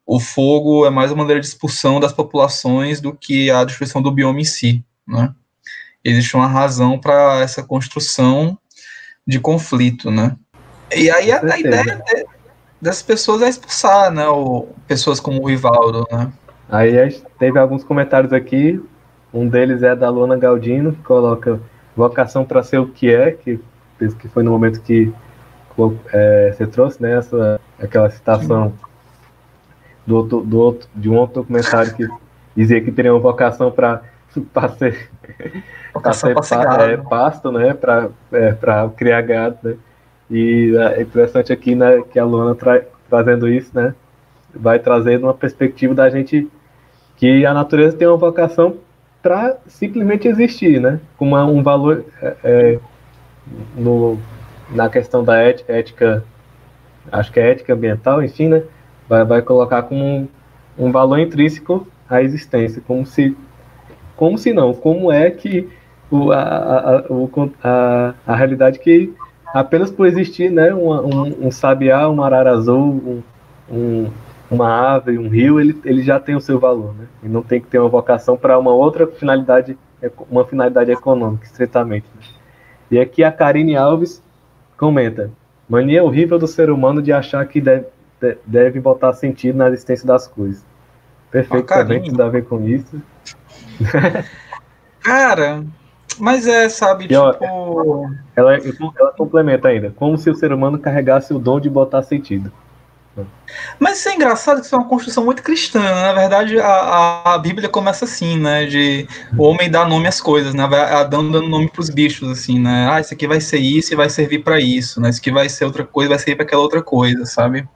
o 0.04 0.20
fogo 0.20 0.84
é 0.84 0.90
mais 0.90 1.10
uma 1.10 1.22
maneira 1.22 1.40
de 1.40 1.46
expulsão 1.46 1.98
das 1.98 2.12
populações 2.12 3.00
do 3.00 3.14
que 3.14 3.50
a 3.50 3.64
destruição 3.64 4.02
do 4.02 4.12
bioma 4.12 4.40
em 4.40 4.44
si, 4.44 4.84
né? 5.08 5.34
Existe 6.04 6.36
uma 6.36 6.46
razão 6.46 6.98
para 6.98 7.40
essa 7.40 7.62
construção 7.62 8.58
de 9.26 9.40
conflito, 9.40 10.10
né? 10.10 10.36
E 10.94 11.10
aí 11.10 11.32
a, 11.32 11.40
a 11.42 11.58
ideia 11.58 12.04
das 12.82 13.00
pessoas 13.00 13.40
é 13.40 13.48
expulsar, 13.48 14.10
né? 14.10 14.28
O, 14.28 14.68
pessoas 14.86 15.18
como 15.18 15.40
o 15.40 15.46
Rivaldo, 15.46 16.06
né? 16.12 16.30
Aí 16.68 16.92
teve 17.38 17.58
alguns 17.58 17.82
comentários 17.82 18.32
aqui 18.32 18.78
um 19.32 19.48
deles 19.48 19.82
é 19.82 19.96
da 19.96 20.10
Luana 20.10 20.36
Galdino, 20.36 20.92
que 20.92 21.02
coloca 21.02 21.58
vocação 21.96 22.44
para 22.44 22.62
ser 22.62 22.78
o 22.78 22.86
que 22.86 23.12
é, 23.12 23.32
que, 23.32 23.60
que 23.98 24.28
foi 24.28 24.42
no 24.42 24.50
momento 24.50 24.80
que 24.82 25.12
é, 26.12 26.52
você 26.52 26.66
trouxe, 26.66 27.02
né, 27.02 27.16
essa, 27.16 27.60
aquela 27.80 28.10
citação 28.10 28.72
do 30.06 30.16
outro, 30.16 30.40
do 30.40 30.58
outro, 30.58 30.88
de 30.94 31.08
um 31.08 31.16
outro 31.16 31.42
documentário 31.42 31.94
que 31.94 32.06
dizia 32.54 32.80
que 32.80 32.92
teria 32.92 33.12
uma 33.12 33.20
vocação 33.20 33.70
para 33.70 34.02
ser, 34.78 35.10
pra 35.92 36.12
ser 36.12 36.34
pa, 36.34 36.84
é, 36.84 36.96
pasto, 36.96 37.50
né, 37.52 37.72
para 37.72 38.10
é, 38.32 38.56
criar 38.96 39.22
gado, 39.22 39.58
né, 39.62 39.76
e 40.30 40.74
é 40.76 41.02
interessante 41.02 41.52
aqui, 41.52 41.74
né, 41.74 42.02
que 42.10 42.18
a 42.18 42.24
Luana 42.24 42.54
tra, 42.54 42.82
trazendo 43.08 43.48
isso, 43.48 43.70
né, 43.74 43.94
vai 44.54 44.78
trazendo 44.78 45.24
uma 45.24 45.34
perspectiva 45.34 45.94
da 45.94 46.10
gente 46.10 46.50
que 47.16 47.46
a 47.46 47.54
natureza 47.54 47.96
tem 47.96 48.08
uma 48.08 48.16
vocação 48.16 48.76
para 49.22 49.56
simplesmente 49.66 50.26
existir, 50.26 50.80
né? 50.80 51.00
Com 51.16 51.32
um 51.32 51.62
valor 51.62 52.04
é, 52.20 52.36
é, 52.42 52.78
no, 53.76 54.18
na 54.70 54.88
questão 54.88 55.22
da 55.22 55.36
ética, 55.38 56.24
acho 57.10 57.32
que 57.32 57.40
é 57.40 57.50
ética 57.50 57.74
ambiental, 57.74 58.22
enfim, 58.22 58.48
né? 58.48 58.62
Vai, 59.08 59.24
vai 59.24 59.42
colocar 59.42 59.82
como 59.82 60.04
um, 60.04 60.28
um 60.78 60.90
valor 60.90 61.18
intrínseco 61.18 61.86
a 62.08 62.22
existência, 62.22 62.82
como 62.86 63.06
se, 63.06 63.36
como 64.16 64.36
se 64.36 64.52
não, 64.52 64.74
como 64.74 65.10
é 65.10 65.30
que 65.30 65.68
o, 66.10 66.30
a, 66.30 66.42
a, 66.42 67.04
a, 67.64 68.14
a 68.26 68.36
realidade 68.36 68.78
que 68.78 69.14
apenas 69.54 69.90
por 69.90 70.06
existir, 70.06 70.50
né, 70.50 70.74
um, 70.74 70.90
um, 70.90 71.46
um 71.46 71.50
sabiá, 71.50 72.08
um 72.08 72.22
arara 72.22 72.52
azul, 72.52 73.22
um, 73.70 73.74
um, 73.74 74.10
uma 74.52 74.94
ave, 74.94 75.18
um 75.18 75.28
rio, 75.28 75.58
ele, 75.58 75.80
ele 75.84 76.02
já 76.02 76.20
tem 76.20 76.36
o 76.36 76.40
seu 76.40 76.58
valor, 76.58 76.94
né? 76.94 77.06
E 77.22 77.28
não 77.28 77.42
tem 77.42 77.60
que 77.60 77.66
ter 77.66 77.78
uma 77.78 77.88
vocação 77.88 78.36
para 78.36 78.58
uma 78.58 78.70
outra 78.70 79.06
finalidade, 79.06 79.78
uma 80.30 80.44
finalidade 80.44 80.90
econômica, 80.90 81.46
estritamente. 81.46 82.06
Né? 82.14 82.22
E 82.90 82.98
aqui 82.98 83.24
a 83.24 83.32
Karine 83.32 83.76
Alves 83.76 84.22
comenta: 84.76 85.30
mania 85.68 86.04
horrível 86.04 86.38
do 86.38 86.46
ser 86.46 86.70
humano 86.70 87.00
de 87.00 87.12
achar 87.12 87.46
que 87.46 87.60
deve, 87.60 87.86
deve 88.44 88.78
botar 88.78 89.14
sentido 89.14 89.56
na 89.56 89.68
existência 89.68 90.06
das 90.06 90.28
coisas. 90.28 90.64
Perfeito, 91.30 91.66
também 91.66 92.02
tudo 92.02 92.22
a 92.22 92.28
ver 92.28 92.44
com 92.44 92.62
isso. 92.62 93.02
Cara, 95.00 95.64
mas 96.18 96.46
é, 96.46 96.68
sabe, 96.68 97.04
e, 97.04 97.08
tipo. 97.08 98.10
Ela, 98.36 98.58
ela 98.58 99.12
complementa 99.16 99.68
ainda, 99.68 99.92
como 99.96 100.18
se 100.18 100.28
o 100.28 100.34
ser 100.34 100.52
humano 100.52 100.78
carregasse 100.78 101.32
o 101.32 101.38
dom 101.38 101.58
de 101.58 101.70
botar 101.70 102.02
sentido. 102.02 102.52
Mas 103.78 103.98
isso 103.98 104.08
é 104.08 104.14
engraçado 104.14 104.60
que 104.60 104.66
isso 104.66 104.74
é 104.74 104.78
uma 104.78 104.88
construção 104.88 105.24
muito 105.24 105.42
cristã. 105.42 105.80
Né? 105.80 106.02
Na 106.02 106.12
verdade, 106.12 106.58
a, 106.58 107.34
a 107.34 107.38
Bíblia 107.38 107.68
começa 107.68 108.04
assim, 108.04 108.38
né? 108.38 108.64
De 108.64 109.06
o 109.36 109.44
homem 109.44 109.70
dá 109.70 109.84
nome 109.84 110.08
às 110.08 110.20
coisas, 110.20 110.54
né? 110.54 110.64
Adão 110.64 111.30
dando 111.30 111.48
nome 111.48 111.68
para 111.70 111.80
os 111.80 111.90
bichos, 111.90 112.30
assim, 112.30 112.58
né? 112.58 112.88
Ah, 112.90 113.00
isso 113.00 113.12
aqui 113.12 113.26
vai 113.26 113.40
ser 113.40 113.58
isso 113.58 113.92
e 113.92 113.96
vai 113.96 114.08
servir 114.08 114.38
para 114.40 114.58
isso, 114.60 115.00
né? 115.00 115.10
Isso 115.10 115.20
aqui 115.20 115.30
vai 115.30 115.48
ser 115.48 115.64
outra 115.66 115.84
coisa, 115.84 116.10
vai 116.10 116.18
servir 116.18 116.36
para 116.36 116.46
aquela 116.46 116.62
outra 116.62 116.82
coisa, 116.82 117.26
sabe? 117.26 117.68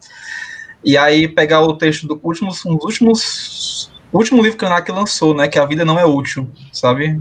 E 0.83 0.96
aí 0.96 1.29
pegar 1.29 1.61
o 1.61 1.77
texto 1.77 2.07
do 2.07 2.18
último, 2.22 2.51
um 2.64 2.75
últimos, 2.75 3.90
último 4.12 4.42
livro 4.42 4.57
que 4.57 4.64
o 4.64 4.68
Anak 4.68 4.90
lançou, 4.90 5.35
né? 5.35 5.49
Que 5.49 5.59
a 5.59 5.66
vida 5.66 5.85
não 5.85 5.99
é 5.99 6.07
útil, 6.07 6.49
sabe? 6.72 7.20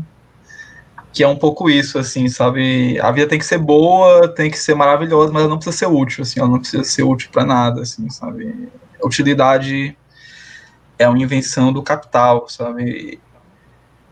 Que 1.16 1.24
é 1.24 1.28
um 1.28 1.38
pouco 1.38 1.70
isso, 1.70 1.98
assim, 1.98 2.28
sabe? 2.28 3.00
A 3.00 3.10
vida 3.10 3.26
tem 3.26 3.40
que 3.40 3.46
ser 3.46 3.58
boa, 3.58 4.28
tem 4.28 4.52
que 4.52 4.60
ser 4.60 4.76
maravilhosa, 4.76 5.32
mas 5.32 5.44
ela 5.44 5.50
não 5.50 5.58
precisa 5.58 5.78
ser 5.78 5.86
útil, 5.86 6.24
assim, 6.24 6.42
ela 6.42 6.50
não 6.50 6.60
precisa 6.60 6.84
ser 6.84 7.04
útil 7.04 7.30
para 7.32 7.46
nada, 7.46 7.84
assim, 7.84 8.10
sabe? 8.10 8.70
A 9.02 9.08
utilidade 9.08 9.98
é 11.00 11.08
uma 11.08 11.18
invenção 11.18 11.72
do 11.72 11.82
capital, 11.82 12.50
sabe? 12.50 13.18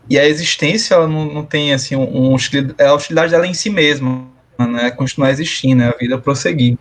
E 0.08 0.18
a 0.18 0.26
existência, 0.26 0.94
ela 0.94 1.06
não, 1.06 1.26
não 1.26 1.44
tem, 1.44 1.74
assim, 1.74 1.94
um, 1.94 2.32
um 2.32 2.36
é 2.78 2.86
a 2.86 2.94
utilidade 2.94 3.32
dela 3.32 3.46
em 3.46 3.52
si 3.52 3.68
mesma, 3.68 4.26
né? 4.58 4.90
Continuar 4.90 5.30
existindo, 5.30 5.82
né? 5.82 5.90
A 5.90 5.98
vida 5.98 6.16
prosseguir. 6.16 6.78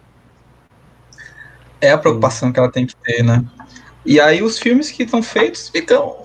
É 1.82 1.92
a 1.92 1.98
preocupação 1.98 2.50
que 2.50 2.60
ela 2.60 2.72
tem 2.72 2.86
que 2.86 2.96
ter, 2.96 3.24
né? 3.24 3.44
E 4.06 4.22
aí 4.22 4.42
os 4.42 4.58
filmes 4.58 4.90
que 4.90 5.04
estão 5.04 5.22
feitos 5.22 5.68
ficam 5.68 6.23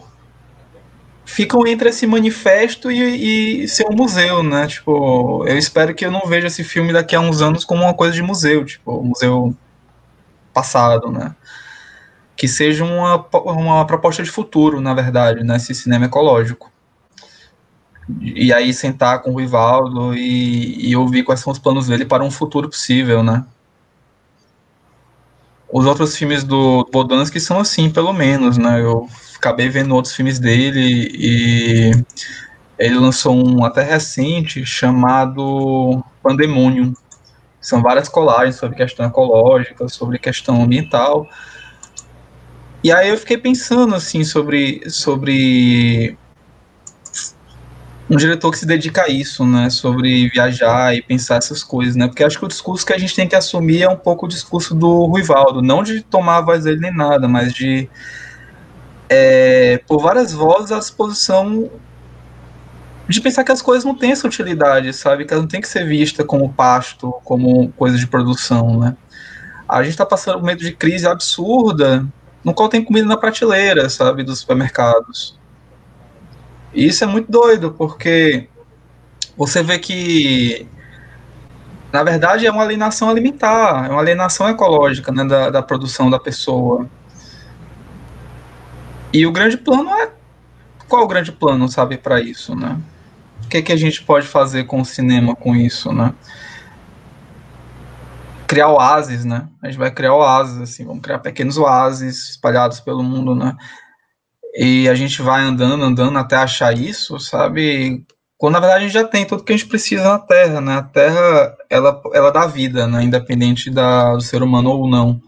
ficam 1.28 1.66
entre 1.66 1.90
esse 1.90 2.06
manifesto 2.06 2.90
e, 2.90 3.62
e, 3.62 3.68
ser 3.68 3.86
um 3.86 3.94
museu, 3.94 4.42
né? 4.42 4.66
Tipo, 4.66 5.44
eu 5.46 5.58
espero 5.58 5.94
que 5.94 6.06
eu 6.06 6.10
não 6.10 6.22
veja 6.26 6.46
esse 6.46 6.64
filme 6.64 6.90
daqui 6.90 7.14
a 7.14 7.20
uns 7.20 7.42
anos 7.42 7.66
como 7.66 7.82
uma 7.82 7.92
coisa 7.92 8.14
de 8.14 8.22
museu, 8.22 8.64
tipo, 8.64 9.02
museu 9.02 9.54
passado, 10.54 11.12
né? 11.12 11.36
Que 12.34 12.48
seja 12.48 12.82
uma, 12.82 13.26
uma 13.44 13.86
proposta 13.86 14.22
de 14.22 14.30
futuro, 14.30 14.80
na 14.80 14.94
verdade, 14.94 15.44
né? 15.44 15.56
Esse 15.56 15.74
cinema 15.74 16.06
ecológico. 16.06 16.72
E 18.20 18.50
aí 18.50 18.72
sentar 18.72 19.20
com 19.20 19.32
o 19.32 19.38
Rivaldo 19.38 20.14
e, 20.14 20.88
e 20.88 20.96
ouvir 20.96 21.24
quais 21.24 21.40
são 21.40 21.52
os 21.52 21.58
planos 21.58 21.88
dele 21.88 22.06
para 22.06 22.24
um 22.24 22.30
futuro 22.30 22.70
possível, 22.70 23.22
né? 23.22 23.44
Os 25.70 25.84
outros 25.84 26.16
filmes 26.16 26.42
do 26.42 26.88
Bodansky 26.90 27.38
são 27.38 27.60
assim, 27.60 27.90
pelo 27.90 28.14
menos, 28.14 28.56
né? 28.56 28.80
Eu 28.80 29.06
acabei 29.38 29.68
vendo 29.68 29.94
outros 29.94 30.14
filmes 30.14 30.38
dele 30.38 31.11
e 31.14 31.92
ele 32.79 32.94
lançou 32.96 33.35
um 33.35 33.64
até 33.64 33.83
recente 33.83 34.64
chamado 34.64 36.05
Pandemonium. 36.22 36.92
São 37.61 37.83
várias 37.83 38.09
colagens 38.09 38.57
sobre 38.57 38.77
questão 38.77 39.07
ecológica, 39.07 39.88
sobre 39.88 40.18
questão 40.18 40.62
ambiental. 40.62 41.29
E 42.83 42.92
aí 42.92 43.09
eu 43.09 43.18
fiquei 43.18 43.37
pensando 43.37 43.94
assim 43.94 44.22
sobre 44.22 44.83
sobre 44.88 46.16
um 48.09 48.16
diretor 48.16 48.51
que 48.51 48.59
se 48.59 48.64
dedica 48.64 49.03
a 49.03 49.09
isso, 49.09 49.44
né, 49.44 49.68
sobre 49.68 50.31
viajar 50.31 50.94
e 50.94 51.03
pensar 51.03 51.37
essas 51.37 51.62
coisas, 51.62 51.94
né, 51.94 52.07
porque 52.07 52.24
acho 52.24 52.38
que 52.38 52.44
o 52.44 52.48
discurso 52.48 52.87
que 52.87 52.94
a 52.94 52.98
gente 52.98 53.14
tem 53.14 53.29
que 53.29 53.37
assumir 53.37 53.83
é 53.83 53.88
um 53.88 53.96
pouco 53.96 54.24
o 54.24 54.29
discurso 54.29 54.74
do 54.74 55.05
Ruivaldo, 55.05 55.61
não 55.61 55.83
de 55.83 56.01
tomar 56.01 56.38
a 56.38 56.40
voz 56.40 56.64
dele 56.64 56.81
nem 56.81 56.94
nada, 56.94 57.29
mas 57.29 57.53
de 57.53 57.87
é, 59.08 59.78
por 59.86 60.00
várias 60.00 60.32
vozes 60.32 60.72
a 60.72 60.78
disposição 60.78 61.70
de 63.08 63.20
pensar 63.20 63.42
que 63.42 63.52
as 63.52 63.62
coisas 63.62 63.84
não 63.84 63.94
têm 63.94 64.12
essa 64.12 64.26
utilidade, 64.26 64.92
sabe? 64.92 65.24
Que 65.24 65.32
elas 65.32 65.42
não 65.42 65.48
têm 65.48 65.60
que 65.60 65.68
ser 65.68 65.86
vistas 65.86 66.26
como 66.26 66.52
pasto, 66.52 67.10
como 67.24 67.72
coisa 67.72 67.96
de 67.96 68.06
produção, 68.06 68.78
né? 68.78 68.96
A 69.66 69.82
gente 69.82 69.92
está 69.92 70.04
passando 70.04 70.38
um 70.38 70.42
medo 70.42 70.62
de 70.62 70.72
crise 70.72 71.06
absurda, 71.06 72.06
no 72.44 72.52
qual 72.52 72.68
tem 72.68 72.84
comida 72.84 73.06
na 73.06 73.16
prateleira, 73.16 73.88
sabe, 73.88 74.22
dos 74.22 74.40
supermercados. 74.40 75.38
E 76.72 76.86
isso 76.86 77.02
é 77.02 77.06
muito 77.06 77.30
doido, 77.30 77.72
porque 77.72 78.48
você 79.36 79.62
vê 79.62 79.78
que, 79.78 80.68
na 81.92 82.02
verdade, 82.02 82.46
é 82.46 82.50
uma 82.50 82.62
alienação 82.62 83.08
alimentar, 83.08 83.86
é 83.86 83.90
uma 83.90 84.00
alienação 84.00 84.48
ecológica, 84.48 85.10
né, 85.12 85.24
da, 85.24 85.50
da 85.50 85.62
produção 85.62 86.10
da 86.10 86.18
pessoa. 86.18 86.86
E 89.12 89.26
o 89.26 89.32
grande 89.32 89.56
plano 89.56 89.90
é. 89.90 90.10
Qual 90.88 91.04
o 91.04 91.08
grande 91.08 91.32
plano, 91.32 91.68
sabe, 91.68 91.98
para 91.98 92.20
isso, 92.20 92.54
né? 92.54 92.78
O 93.44 93.48
que, 93.48 93.62
que 93.62 93.72
a 93.72 93.76
gente 93.76 94.02
pode 94.02 94.26
fazer 94.26 94.64
com 94.64 94.80
o 94.80 94.84
cinema 94.84 95.34
com 95.34 95.54
isso, 95.54 95.92
né? 95.92 96.14
Criar 98.46 98.68
oásis, 98.68 99.24
né? 99.24 99.48
A 99.62 99.66
gente 99.66 99.78
vai 99.78 99.90
criar 99.90 100.14
oásis, 100.14 100.58
assim, 100.58 100.84
vamos 100.84 101.02
criar 101.02 101.18
pequenos 101.18 101.58
oásis 101.58 102.30
espalhados 102.30 102.80
pelo 102.80 103.02
mundo, 103.02 103.34
né? 103.34 103.56
E 104.54 104.88
a 104.88 104.94
gente 104.94 105.20
vai 105.22 105.42
andando, 105.42 105.84
andando 105.84 106.18
até 106.18 106.36
achar 106.36 106.76
isso, 106.76 107.18
sabe? 107.20 108.04
Quando 108.36 108.54
na 108.54 108.60
verdade 108.60 108.84
a 108.84 108.86
gente 108.86 108.94
já 108.94 109.04
tem 109.04 109.26
tudo 109.26 109.42
que 109.42 109.52
a 109.52 109.56
gente 109.56 109.68
precisa 109.68 110.04
na 110.04 110.18
Terra, 110.18 110.60
né? 110.60 110.76
A 110.78 110.82
Terra, 110.82 111.56
ela, 111.68 112.00
ela 112.14 112.30
dá 112.30 112.46
vida, 112.46 112.86
né? 112.86 113.02
Independente 113.02 113.70
da, 113.70 114.14
do 114.14 114.20
ser 114.20 114.42
humano 114.42 114.70
ou 114.70 114.88
não. 114.88 115.20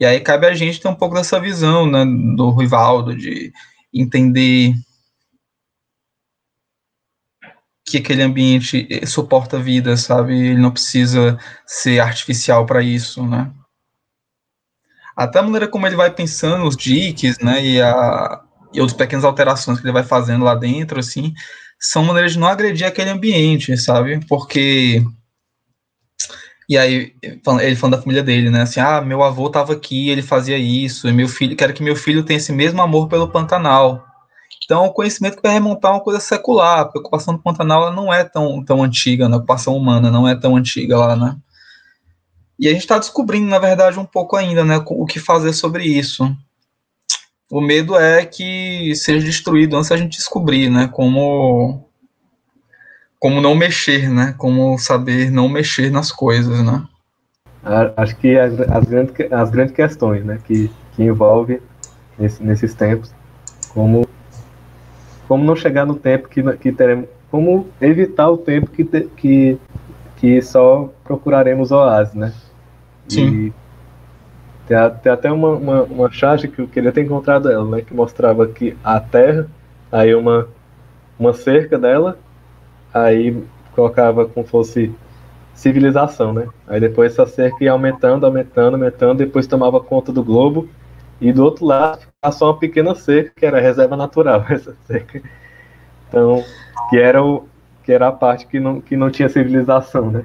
E 0.00 0.04
aí 0.04 0.20
cabe 0.20 0.46
a 0.46 0.54
gente 0.54 0.80
ter 0.80 0.88
um 0.88 0.94
pouco 0.94 1.14
dessa 1.14 1.40
visão, 1.40 1.86
né, 1.86 2.04
do 2.36 2.50
Rivaldo, 2.50 3.16
de 3.16 3.52
entender 3.92 4.74
que 7.86 7.98
aquele 7.98 8.22
ambiente 8.22 8.88
suporta 9.06 9.58
a 9.58 9.60
vida, 9.60 9.96
sabe? 9.96 10.34
Ele 10.34 10.60
não 10.60 10.70
precisa 10.70 11.38
ser 11.66 12.00
artificial 12.00 12.64
para 12.66 12.82
isso, 12.82 13.24
né? 13.26 13.52
Até 15.16 15.38
a 15.38 15.42
maneira 15.42 15.68
como 15.68 15.86
ele 15.86 15.94
vai 15.94 16.10
pensando 16.10 16.66
os 16.66 16.76
diques, 16.76 17.38
né, 17.38 17.64
e, 17.64 17.80
a, 17.80 18.42
e 18.72 18.94
pequenas 18.94 19.24
alterações 19.24 19.78
que 19.78 19.86
ele 19.86 19.92
vai 19.92 20.02
fazendo 20.02 20.44
lá 20.44 20.54
dentro, 20.56 20.98
assim, 20.98 21.32
são 21.78 22.04
maneiras 22.04 22.32
de 22.32 22.38
não 22.38 22.48
agredir 22.48 22.86
aquele 22.86 23.10
ambiente, 23.10 23.76
sabe? 23.76 24.24
Porque 24.26 25.04
e 26.68 26.78
aí, 26.78 27.14
ele 27.22 27.76
falando 27.76 27.96
da 27.96 28.02
família 28.02 28.22
dele, 28.22 28.50
né? 28.50 28.62
Assim, 28.62 28.80
ah, 28.80 29.00
meu 29.00 29.22
avô 29.22 29.48
estava 29.48 29.72
aqui, 29.72 30.08
ele 30.08 30.22
fazia 30.22 30.56
isso, 30.56 31.08
e 31.08 31.12
meu 31.12 31.28
filho, 31.28 31.56
quero 31.56 31.74
que 31.74 31.82
meu 31.82 31.94
filho 31.94 32.22
tenha 32.24 32.38
esse 32.38 32.52
mesmo 32.52 32.80
amor 32.80 33.08
pelo 33.08 33.28
Pantanal. 33.28 34.04
Então, 34.64 34.86
o 34.86 34.92
conhecimento 34.92 35.36
que 35.36 35.42
vai 35.42 35.52
remontar 35.52 35.92
uma 35.92 36.00
coisa 36.00 36.20
secular, 36.20 36.80
a 36.80 36.84
preocupação 36.86 37.34
do 37.34 37.42
Pantanal 37.42 37.92
não 37.92 38.12
é 38.12 38.24
tão, 38.24 38.64
tão 38.64 38.82
antiga, 38.82 39.28
né? 39.28 39.34
a 39.34 39.38
ocupação 39.38 39.76
humana 39.76 40.10
não 40.10 40.26
é 40.26 40.34
tão 40.34 40.56
antiga 40.56 40.96
lá, 40.98 41.14
né? 41.14 41.36
E 42.58 42.68
a 42.68 42.72
gente 42.72 42.82
está 42.82 42.98
descobrindo, 42.98 43.48
na 43.48 43.58
verdade, 43.58 43.98
um 43.98 44.06
pouco 44.06 44.36
ainda, 44.36 44.64
né, 44.64 44.82
o 44.86 45.04
que 45.04 45.18
fazer 45.18 45.52
sobre 45.52 45.84
isso. 45.84 46.34
O 47.50 47.60
medo 47.60 47.96
é 47.96 48.24
que 48.24 48.94
seja 48.94 49.24
destruído 49.24 49.76
antes 49.76 49.90
da 49.90 49.96
gente 49.96 50.16
descobrir, 50.16 50.70
né, 50.70 50.88
como 50.88 51.88
como 53.18 53.40
não 53.40 53.54
mexer, 53.54 54.10
né? 54.10 54.34
Como 54.36 54.78
saber 54.78 55.30
não 55.30 55.48
mexer 55.48 55.90
nas 55.90 56.12
coisas, 56.12 56.62
né? 56.62 56.84
Acho 57.96 58.16
que 58.16 58.38
as, 58.38 58.60
as, 58.60 58.84
grandes, 58.84 59.14
as 59.32 59.50
grandes 59.50 59.74
questões, 59.74 60.24
né? 60.24 60.38
Que, 60.44 60.70
que 60.92 61.02
envolve 61.02 61.60
nesse, 62.18 62.42
nesses 62.42 62.74
tempos, 62.74 63.12
como, 63.70 64.06
como 65.26 65.44
não 65.44 65.56
chegar 65.56 65.86
no 65.86 65.94
tempo 65.94 66.28
que, 66.28 66.42
que 66.58 66.70
teremos, 66.70 67.08
como 67.30 67.68
evitar 67.80 68.28
o 68.30 68.36
tempo 68.36 68.70
que, 68.70 68.84
te, 68.84 69.08
que, 69.16 69.58
que 70.16 70.42
só 70.42 70.92
procuraremos 71.02 71.72
oásis, 71.72 72.14
né? 72.14 72.32
Sim. 73.08 73.46
E 73.46 73.52
tem, 74.66 74.76
tem 75.02 75.12
até 75.12 75.32
uma, 75.32 75.50
uma, 75.50 75.82
uma 75.84 76.10
charge 76.10 76.48
que 76.48 76.60
eu 76.60 76.68
queria 76.68 76.92
ter 76.92 77.02
encontrado 77.02 77.50
ela, 77.50 77.64
né? 77.76 77.82
Que 77.82 77.94
mostrava 77.94 78.46
que 78.46 78.76
a 78.84 79.00
Terra, 79.00 79.46
aí 79.90 80.14
uma, 80.14 80.48
uma 81.18 81.32
cerca 81.32 81.78
dela 81.78 82.18
aí 82.94 83.42
colocava 83.74 84.24
como 84.24 84.46
fosse 84.46 84.94
civilização, 85.54 86.32
né? 86.32 86.48
Aí 86.66 86.80
depois 86.80 87.12
essa 87.12 87.26
cerca 87.26 87.62
ia 87.62 87.72
aumentando, 87.72 88.24
aumentando, 88.24 88.74
aumentando, 88.74 89.18
depois 89.18 89.46
tomava 89.46 89.80
conta 89.80 90.12
do 90.12 90.22
globo, 90.22 90.68
e 91.20 91.32
do 91.32 91.44
outro 91.44 91.64
lado 91.64 92.00
só 92.32 92.46
uma 92.46 92.58
pequena 92.58 92.94
cerca, 92.94 93.32
que 93.36 93.46
era 93.46 93.60
reserva 93.60 93.96
natural, 93.96 94.44
essa 94.48 94.74
cerca. 94.86 95.22
Então, 96.08 96.44
que 96.90 96.98
era, 96.98 97.22
o, 97.22 97.46
que 97.82 97.92
era 97.92 98.08
a 98.08 98.12
parte 98.12 98.46
que 98.46 98.58
não, 98.58 98.80
que 98.80 98.96
não 98.96 99.10
tinha 99.10 99.28
civilização, 99.28 100.10
né? 100.10 100.24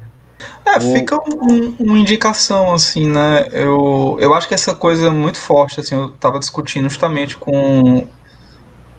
É, 0.65 0.79
fica 0.79 1.17
um, 1.17 1.75
uma 1.79 1.99
indicação, 1.99 2.73
assim, 2.73 3.09
né? 3.09 3.47
Eu, 3.51 4.17
eu 4.21 4.33
acho 4.33 4.47
que 4.47 4.53
essa 4.53 4.73
coisa 4.73 5.07
é 5.07 5.09
muito 5.09 5.37
forte, 5.37 5.79
assim, 5.79 5.95
eu 5.95 6.11
tava 6.11 6.39
discutindo 6.39 6.87
justamente 6.87 7.35
com 7.35 8.07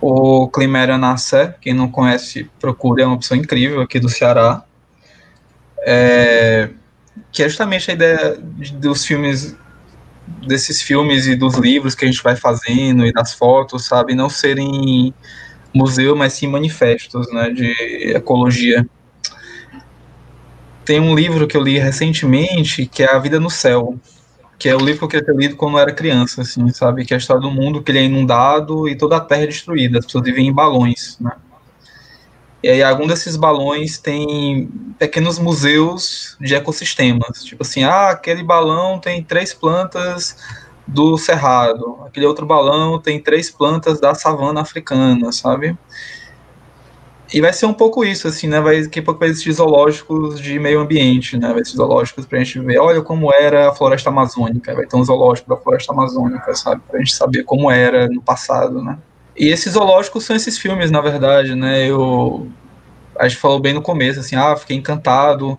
o 0.00 0.48
Climério 0.48 0.96
Nassé, 0.96 1.54
quem 1.60 1.74
não 1.74 1.90
conhece, 1.90 2.50
procure, 2.58 3.02
é 3.02 3.06
uma 3.06 3.16
opção 3.16 3.36
incrível 3.36 3.80
aqui 3.82 4.00
do 4.00 4.08
Ceará. 4.08 4.64
É, 5.82 6.70
que 7.32 7.42
é 7.42 7.48
justamente 7.48 7.90
a 7.90 7.94
ideia 7.94 8.38
dos 8.74 9.04
filmes, 9.04 9.56
desses 10.46 10.80
filmes 10.80 11.26
e 11.26 11.34
dos 11.34 11.56
livros 11.56 11.94
que 11.94 12.04
a 12.04 12.08
gente 12.08 12.22
vai 12.22 12.36
fazendo 12.36 13.04
e 13.06 13.12
das 13.12 13.34
fotos, 13.34 13.84
sabe, 13.84 14.14
não 14.14 14.28
serem 14.28 15.14
museu, 15.74 16.16
mas 16.16 16.32
sim 16.32 16.46
manifestos, 16.46 17.30
né, 17.32 17.50
de 17.50 17.70
ecologia. 18.14 18.86
Tem 20.84 20.98
um 20.98 21.14
livro 21.14 21.46
que 21.46 21.56
eu 21.56 21.62
li 21.62 21.78
recentemente 21.78 22.86
que 22.86 23.02
é 23.02 23.14
A 23.14 23.18
Vida 23.18 23.38
no 23.38 23.50
Céu, 23.50 23.98
que 24.60 24.68
é 24.68 24.76
o 24.76 24.78
livro 24.78 24.98
que 24.98 25.04
eu 25.04 25.08
queria 25.08 25.24
ter 25.24 25.34
lido 25.34 25.56
quando 25.56 25.76
eu 25.76 25.80
era 25.80 25.90
criança, 25.90 26.42
assim, 26.42 26.68
sabe? 26.68 27.06
Que 27.06 27.14
é 27.14 27.16
a 27.16 27.18
história 27.18 27.40
do 27.40 27.50
mundo 27.50 27.82
que 27.82 27.90
ele 27.90 27.98
é 27.98 28.04
inundado 28.04 28.86
e 28.86 28.94
toda 28.94 29.16
a 29.16 29.20
terra 29.20 29.44
é 29.44 29.46
destruída, 29.46 29.98
as 29.98 30.04
pessoas 30.04 30.22
vivem 30.22 30.48
em 30.48 30.52
balões, 30.52 31.16
né? 31.18 31.32
E 32.62 32.68
aí, 32.68 32.82
algum 32.82 33.06
desses 33.06 33.36
balões 33.36 33.96
tem 33.96 34.68
pequenos 34.98 35.38
museus 35.38 36.36
de 36.38 36.54
ecossistemas. 36.54 37.42
Tipo 37.42 37.62
assim, 37.62 37.84
ah, 37.84 38.10
aquele 38.10 38.42
balão 38.42 38.98
tem 38.98 39.24
três 39.24 39.54
plantas 39.54 40.36
do 40.86 41.16
cerrado, 41.16 41.98
aquele 42.04 42.26
outro 42.26 42.44
balão 42.44 43.00
tem 43.00 43.18
três 43.18 43.50
plantas 43.50 43.98
da 43.98 44.14
savana 44.14 44.60
africana, 44.60 45.32
sabe? 45.32 45.74
E 47.32 47.40
vai 47.40 47.52
ser 47.52 47.66
um 47.66 47.72
pouco 47.72 48.04
isso, 48.04 48.26
assim, 48.26 48.48
né? 48.48 48.60
Vai, 48.60 48.82
daqui 48.82 48.98
a 48.98 49.02
pouco 49.02 49.20
vai 49.20 49.28
existir 49.28 49.52
zoológicos 49.52 50.40
de 50.40 50.58
meio 50.58 50.80
ambiente, 50.80 51.38
né? 51.38 51.52
Vai 51.52 51.64
ser 51.64 51.76
zoológicos 51.76 52.26
pra 52.26 52.38
gente 52.38 52.58
ver, 52.58 52.78
olha 52.78 53.02
como 53.02 53.32
era 53.32 53.68
a 53.68 53.74
floresta 53.74 54.10
amazônica, 54.10 54.74
vai 54.74 54.86
ter 54.86 54.96
um 54.96 55.04
zoológico 55.04 55.48
da 55.48 55.56
floresta 55.56 55.92
amazônica, 55.92 56.54
sabe? 56.54 56.82
Pra 56.88 56.98
gente 56.98 57.14
saber 57.14 57.44
como 57.44 57.70
era 57.70 58.08
no 58.08 58.20
passado, 58.20 58.82
né? 58.82 58.98
E 59.36 59.48
esses 59.48 59.72
zoológicos 59.74 60.24
são 60.24 60.34
esses 60.34 60.58
filmes, 60.58 60.90
na 60.90 61.00
verdade, 61.00 61.54
né? 61.54 61.86
Eu. 61.86 62.48
A 63.18 63.28
gente 63.28 63.40
falou 63.40 63.60
bem 63.60 63.74
no 63.74 63.82
começo, 63.82 64.20
assim, 64.20 64.34
ah, 64.34 64.56
fiquei 64.56 64.76
encantado 64.76 65.58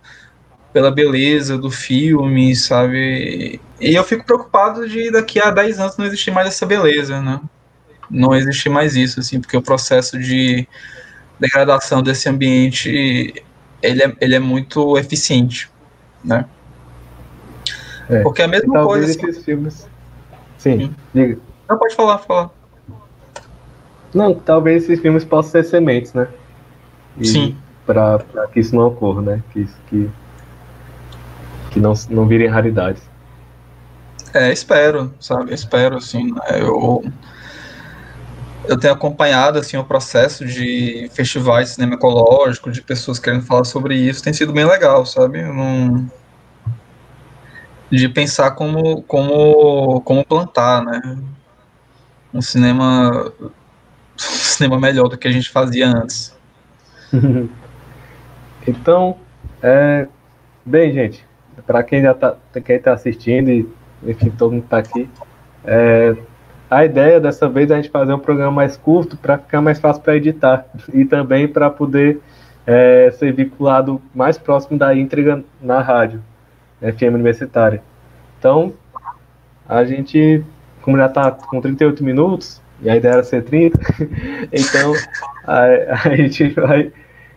pela 0.73 0.91
beleza 0.91 1.57
do 1.57 1.69
filme, 1.69 2.55
sabe? 2.55 3.61
E 3.79 3.95
eu 3.95 4.03
fico 4.03 4.25
preocupado 4.25 4.87
de 4.87 5.11
daqui 5.11 5.39
a 5.39 5.51
10 5.51 5.79
anos 5.79 5.97
não 5.97 6.05
existir 6.05 6.31
mais 6.31 6.47
essa 6.47 6.65
beleza, 6.65 7.21
né? 7.21 7.39
Não 8.09 8.35
existir 8.35 8.69
mais 8.69 8.95
isso, 8.95 9.19
assim, 9.19 9.39
porque 9.39 9.55
o 9.55 9.61
processo 9.61 10.19
de 10.19 10.67
degradação 11.41 12.03
desse 12.03 12.29
ambiente 12.29 13.43
ele 13.81 14.03
é, 14.03 14.15
ele 14.21 14.35
é 14.35 14.39
muito 14.39 14.97
eficiente, 14.97 15.69
né? 16.23 16.45
É. 18.07 18.21
Porque 18.21 18.43
é 18.43 18.45
a 18.45 18.47
mesma 18.47 18.83
coisa. 18.83 19.09
Assim... 19.09 19.27
esses 19.27 19.43
filmes. 19.43 19.87
Sim, 20.57 20.85
hum. 20.85 20.93
diga. 21.13 21.39
Não, 21.67 21.77
pode 21.77 21.95
falar, 21.95 22.19
falar. 22.19 22.51
Não, 24.13 24.35
talvez 24.35 24.83
esses 24.83 24.99
filmes 24.99 25.23
possam 25.25 25.51
ser 25.51 25.63
sementes, 25.63 26.13
né? 26.13 26.27
E 27.17 27.25
Sim. 27.25 27.57
Para 27.85 28.19
que 28.53 28.59
isso 28.59 28.75
não 28.75 28.87
ocorra, 28.87 29.21
né? 29.21 29.43
Que, 29.51 29.61
isso, 29.61 29.75
que, 29.87 30.09
que 31.71 31.79
não, 31.79 31.93
não 32.09 32.27
virem 32.27 32.47
raridades. 32.47 33.01
É, 34.33 34.51
espero, 34.51 35.13
sabe? 35.19 35.53
Espero, 35.53 35.97
assim. 35.97 36.31
Né? 36.31 36.41
Eu 36.59 37.03
eu 38.65 38.77
tenho 38.79 38.93
acompanhado 38.93 39.59
assim 39.59 39.77
o 39.77 39.83
processo 39.83 40.45
de 40.45 41.09
festivais 41.13 41.69
de 41.69 41.75
cinema 41.75 41.95
ecológico, 41.95 42.71
de 42.71 42.81
pessoas 42.81 43.19
querendo 43.19 43.45
falar 43.45 43.63
sobre 43.63 43.95
isso, 43.95 44.23
tem 44.23 44.33
sido 44.33 44.53
bem 44.53 44.65
legal, 44.65 45.05
sabe? 45.05 45.41
Não... 45.41 46.09
De 47.89 48.07
pensar 48.07 48.51
como, 48.51 49.01
como, 49.03 50.01
como 50.01 50.25
plantar, 50.25 50.83
né? 50.83 51.17
Um 52.33 52.41
cinema, 52.41 53.33
um 53.41 53.49
cinema 54.17 54.79
melhor 54.79 55.09
do 55.09 55.17
que 55.17 55.27
a 55.27 55.31
gente 55.31 55.49
fazia 55.49 55.87
antes. 55.87 56.33
então, 58.65 59.17
é... 59.61 60.07
bem, 60.65 60.93
gente, 60.93 61.25
para 61.67 61.83
quem 61.83 62.01
já 62.01 62.13
tá, 62.13 62.37
quem 62.63 62.79
tá 62.79 62.93
assistindo 62.93 63.49
e 63.49 63.67
enfim, 64.03 64.29
todo 64.31 64.53
mundo 64.53 64.65
tá 64.67 64.77
aqui, 64.77 65.07
é, 65.63 66.15
a 66.71 66.85
ideia 66.85 67.19
dessa 67.19 67.49
vez 67.49 67.69
é 67.69 67.73
a 67.73 67.81
gente 67.81 67.89
fazer 67.89 68.13
um 68.13 68.19
programa 68.19 68.49
mais 68.49 68.77
curto 68.77 69.17
para 69.17 69.37
ficar 69.37 69.59
mais 69.59 69.77
fácil 69.77 70.01
para 70.01 70.15
editar 70.15 70.65
e 70.93 71.03
também 71.03 71.45
para 71.45 71.69
poder 71.69 72.21
é, 72.65 73.11
ser 73.11 73.33
vinculado 73.33 74.01
mais 74.15 74.37
próximo 74.37 74.79
da 74.79 74.95
íntegra 74.95 75.43
na 75.61 75.81
rádio 75.81 76.23
FM 76.79 77.13
universitária. 77.15 77.83
Então, 78.39 78.73
a 79.67 79.83
gente, 79.83 80.45
como 80.81 80.95
já 80.95 81.07
está 81.07 81.29
com 81.29 81.59
38 81.59 82.05
minutos, 82.05 82.61
e 82.81 82.89
a 82.89 82.95
ideia 82.95 83.15
era 83.15 83.23
ser 83.23 83.43
30, 83.43 83.77
então 84.51 84.93
a, 85.45 85.63
a 86.05 86.15
gente 86.15 86.49
vai. 86.49 86.93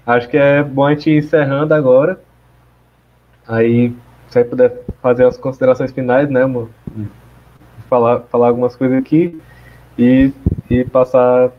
Acho 0.07 0.29
que 0.29 0.37
é 0.37 0.63
bom 0.63 0.87
a 0.87 0.91
gente 0.91 1.11
ir 1.11 1.19
encerrando 1.19 1.75
agora. 1.75 2.21
Aí, 3.49 3.91
se 4.29 4.35
você 4.35 4.45
puder 4.45 4.81
fazer 5.03 5.27
as 5.27 5.37
considerações 5.37 5.91
finais, 5.91 6.31
né, 6.31 6.43
amor? 6.43 6.71
Falar, 7.89 8.21
falar 8.31 8.49
algumas 8.49 8.77
coisas 8.77 8.99
aqui 8.99 9.41
e, 9.99 10.33
e 10.71 10.85
passar. 10.85 11.51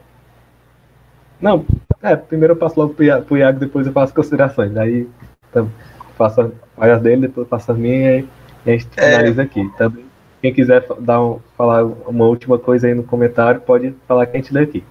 Não, 1.41 1.65
é, 2.01 2.15
primeiro 2.15 2.53
eu 2.53 2.57
passo 2.57 2.79
logo 2.79 2.93
pro 2.93 3.03
Iago, 3.03 3.25
pro 3.25 3.37
Iago 3.37 3.59
depois 3.59 3.87
eu 3.87 3.93
faço 3.93 4.13
considerações. 4.13 4.71
Daí 4.71 5.07
então, 5.49 5.69
faço 6.17 6.51
as 6.77 7.01
dele, 7.01 7.27
depois 7.27 7.47
faço 7.47 7.71
as 7.71 7.77
minhas 7.77 8.25
e 8.65 8.69
a 8.69 8.77
gente 8.77 8.87
é... 8.97 9.11
finaliza 9.11 9.41
aqui. 9.41 9.69
Também, 9.77 10.05
quem 10.41 10.53
quiser 10.53 10.85
dar 10.99 11.21
um, 11.21 11.39
falar 11.57 11.83
uma 11.83 12.25
última 12.25 12.59
coisa 12.59 12.87
aí 12.87 12.93
no 12.93 13.03
comentário, 13.03 13.61
pode 13.61 13.95
falar 14.07 14.25
que 14.25 14.37
a 14.37 14.39
gente 14.39 14.53
lê 14.53 14.61
aqui. 14.61 14.83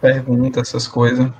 Pergunta 0.00 0.60
essas 0.60 0.86
coisas. 0.88 1.30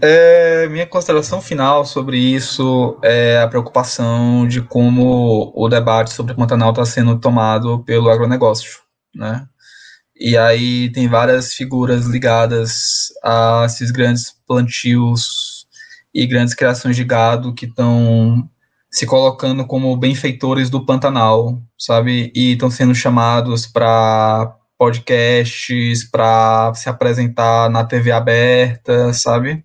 É, 0.00 0.68
minha 0.68 0.86
consideração 0.86 1.40
final 1.40 1.84
sobre 1.84 2.18
isso 2.18 2.98
é 3.02 3.40
a 3.40 3.48
preocupação 3.48 4.46
de 4.46 4.60
como 4.60 5.52
o 5.54 5.68
debate 5.68 6.12
sobre 6.12 6.32
o 6.32 6.36
Pantanal 6.36 6.70
está 6.70 6.84
sendo 6.84 7.18
tomado 7.18 7.82
pelo 7.84 8.10
agronegócio, 8.10 8.80
né? 9.14 9.46
E 10.18 10.36
aí 10.36 10.90
tem 10.92 11.08
várias 11.08 11.52
figuras 11.52 12.06
ligadas 12.06 13.08
a 13.22 13.64
esses 13.66 13.90
grandes 13.90 14.34
plantios 14.46 15.66
e 16.12 16.26
grandes 16.26 16.54
criações 16.54 16.96
de 16.96 17.04
gado 17.04 17.54
que 17.54 17.66
estão 17.66 18.48
se 18.90 19.04
colocando 19.04 19.66
como 19.66 19.96
benfeitores 19.96 20.70
do 20.70 20.86
Pantanal, 20.86 21.60
sabe? 21.78 22.32
E 22.34 22.52
estão 22.52 22.70
sendo 22.70 22.94
chamados 22.94 23.66
para 23.66 24.56
podcasts, 24.78 26.04
para 26.10 26.72
se 26.74 26.88
apresentar 26.88 27.70
na 27.70 27.84
TV 27.84 28.12
aberta, 28.12 29.12
sabe? 29.12 29.62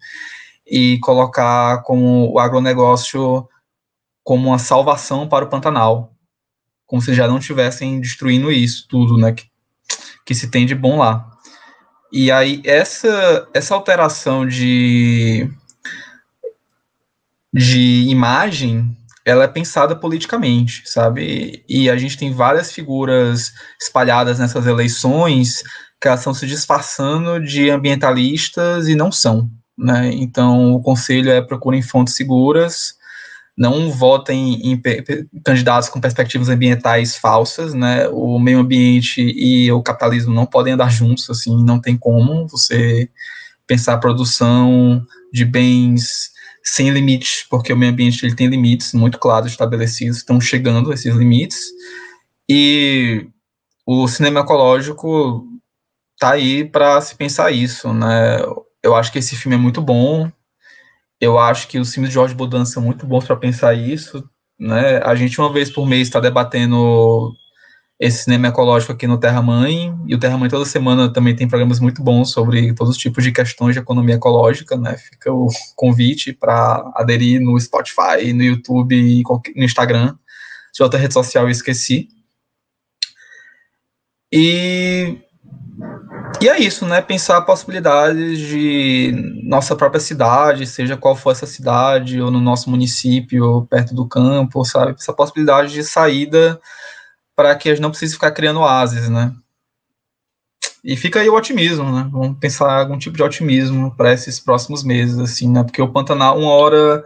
E 0.65 0.99
colocar 0.99 1.83
como 1.83 2.31
o 2.31 2.39
agronegócio 2.39 3.47
como 4.23 4.49
uma 4.49 4.59
salvação 4.59 5.27
para 5.27 5.45
o 5.45 5.49
Pantanal, 5.49 6.13
como 6.85 7.01
se 7.01 7.13
já 7.13 7.27
não 7.27 7.37
estivessem 7.37 7.99
destruindo 7.99 8.51
isso 8.51 8.87
tudo, 8.87 9.17
né? 9.17 9.33
Que, 9.33 9.45
que 10.25 10.35
se 10.35 10.49
tem 10.49 10.65
de 10.65 10.75
bom 10.75 10.97
lá. 10.97 11.29
E 12.11 12.31
aí 12.31 12.61
essa 12.65 13.47
essa 13.53 13.73
alteração 13.73 14.45
de 14.45 15.49
de 17.53 18.05
imagem 18.09 18.95
ela 19.25 19.43
é 19.43 19.47
pensada 19.47 19.95
politicamente, 19.95 20.83
sabe? 20.85 21.63
E 21.69 21.89
a 21.89 21.97
gente 21.97 22.17
tem 22.17 22.33
várias 22.33 22.71
figuras 22.71 23.53
espalhadas 23.79 24.39
nessas 24.39 24.65
eleições 24.65 25.63
que 25.99 26.07
elas 26.07 26.21
estão 26.21 26.33
se 26.33 26.47
disfarçando 26.47 27.39
de 27.39 27.69
ambientalistas 27.69 28.87
e 28.87 28.95
não 28.95 29.11
são, 29.11 29.49
né? 29.77 30.09
Então, 30.13 30.73
o 30.73 30.81
conselho 30.81 31.29
é 31.29 31.41
procurem 31.41 31.81
fontes 31.81 32.15
seguras, 32.15 32.95
não 33.55 33.91
votem 33.91 34.71
em, 34.71 34.81
candidatos 35.45 35.89
com 35.89 36.01
perspectivas 36.01 36.49
ambientais 36.49 37.15
falsas, 37.15 37.75
né? 37.75 38.07
O 38.07 38.39
meio 38.39 38.59
ambiente 38.59 39.21
e 39.21 39.71
o 39.71 39.83
capitalismo 39.83 40.33
não 40.33 40.47
podem 40.47 40.73
andar 40.73 40.89
juntos, 40.89 41.29
assim, 41.29 41.63
não 41.63 41.79
tem 41.79 41.95
como 41.95 42.47
você 42.47 43.07
pensar 43.67 43.93
a 43.93 43.99
produção 43.99 45.05
de 45.31 45.45
bens 45.45 46.30
sem 46.63 46.89
limites, 46.89 47.45
porque 47.49 47.73
o 47.73 47.77
meio 47.77 47.91
ambiente 47.91 48.25
ele 48.25 48.35
tem 48.35 48.47
limites 48.47 48.93
muito 48.93 49.17
claros 49.17 49.51
estabelecidos, 49.51 50.17
estão 50.17 50.39
chegando 50.39 50.93
esses 50.93 51.13
limites, 51.15 51.59
e 52.49 53.27
o 53.85 54.07
cinema 54.07 54.41
ecológico 54.41 55.45
tá 56.19 56.31
aí 56.31 56.63
para 56.63 57.01
se 57.01 57.15
pensar 57.15 57.51
isso, 57.51 57.93
né? 57.93 58.41
Eu 58.83 58.95
acho 58.95 59.11
que 59.11 59.19
esse 59.19 59.35
filme 59.35 59.55
é 59.55 59.59
muito 59.59 59.81
bom, 59.81 60.31
eu 61.19 61.37
acho 61.37 61.67
que 61.67 61.79
os 61.79 61.93
filmes 61.93 62.09
de 62.09 62.15
Jorge 62.15 62.33
Bodan 62.35 62.65
são 62.65 62.81
muito 62.81 63.05
bons 63.05 63.25
para 63.25 63.35
pensar 63.35 63.73
isso, 63.73 64.27
né? 64.59 64.97
A 65.03 65.15
gente 65.15 65.39
uma 65.39 65.51
vez 65.51 65.69
por 65.71 65.85
mês 65.87 66.07
está 66.07 66.19
debatendo 66.19 67.33
esse 68.01 68.23
cinema 68.23 68.47
ecológico 68.47 68.91
aqui 68.91 69.05
no 69.05 69.19
Terra 69.19 69.43
Mãe, 69.43 69.95
e 70.07 70.15
o 70.15 70.19
Terra 70.19 70.35
Mãe 70.35 70.49
toda 70.49 70.65
semana 70.65 71.13
também 71.13 71.35
tem 71.35 71.47
programas 71.47 71.79
muito 71.79 72.01
bons 72.01 72.31
sobre 72.31 72.73
todos 72.73 72.95
os 72.95 72.97
tipos 72.97 73.23
de 73.23 73.31
questões 73.31 73.75
de 73.75 73.79
economia 73.79 74.15
ecológica, 74.15 74.75
né? 74.75 74.97
Fica 74.97 75.31
o 75.31 75.47
convite 75.75 76.33
para 76.33 76.91
aderir 76.95 77.39
no 77.39 77.59
Spotify, 77.59 78.33
no 78.33 78.41
YouTube 78.41 79.23
no 79.55 79.63
Instagram. 79.63 80.15
De 80.73 80.81
outra 80.81 80.99
rede 80.99 81.13
social 81.13 81.43
eu 81.43 81.51
esqueci. 81.51 82.09
E, 84.31 85.19
e 86.41 86.49
é 86.49 86.59
isso, 86.59 86.87
né? 86.87 87.03
Pensar 87.03 87.39
possibilidades 87.41 88.39
de 88.39 89.43
nossa 89.43 89.75
própria 89.75 90.01
cidade, 90.01 90.65
seja 90.65 90.97
qual 90.97 91.15
for 91.15 91.33
essa 91.33 91.45
cidade, 91.45 92.19
ou 92.19 92.31
no 92.31 92.41
nosso 92.41 92.67
município, 92.67 93.45
ou 93.45 93.63
perto 93.63 93.93
do 93.93 94.07
campo, 94.07 94.65
sabe? 94.65 94.95
Essa 94.97 95.13
possibilidade 95.13 95.71
de 95.71 95.83
saída 95.83 96.59
para 97.41 97.55
que 97.55 97.69
gente 97.69 97.81
não 97.81 97.89
precise 97.89 98.13
ficar 98.13 98.29
criando 98.29 98.59
oásis, 98.59 99.09
né? 99.09 99.33
E 100.83 100.95
fica 100.95 101.19
aí 101.19 101.27
o 101.27 101.33
otimismo, 101.33 101.91
né? 101.91 102.07
Vamos 102.11 102.37
pensar 102.37 102.71
algum 102.71 102.99
tipo 102.99 103.17
de 103.17 103.23
otimismo 103.23 103.95
para 103.95 104.13
esses 104.13 104.39
próximos 104.39 104.83
meses, 104.83 105.17
assim, 105.17 105.51
né? 105.51 105.63
Porque 105.63 105.81
o 105.81 105.91
Pantanal, 105.91 106.37
uma 106.37 106.51
hora, 106.51 107.03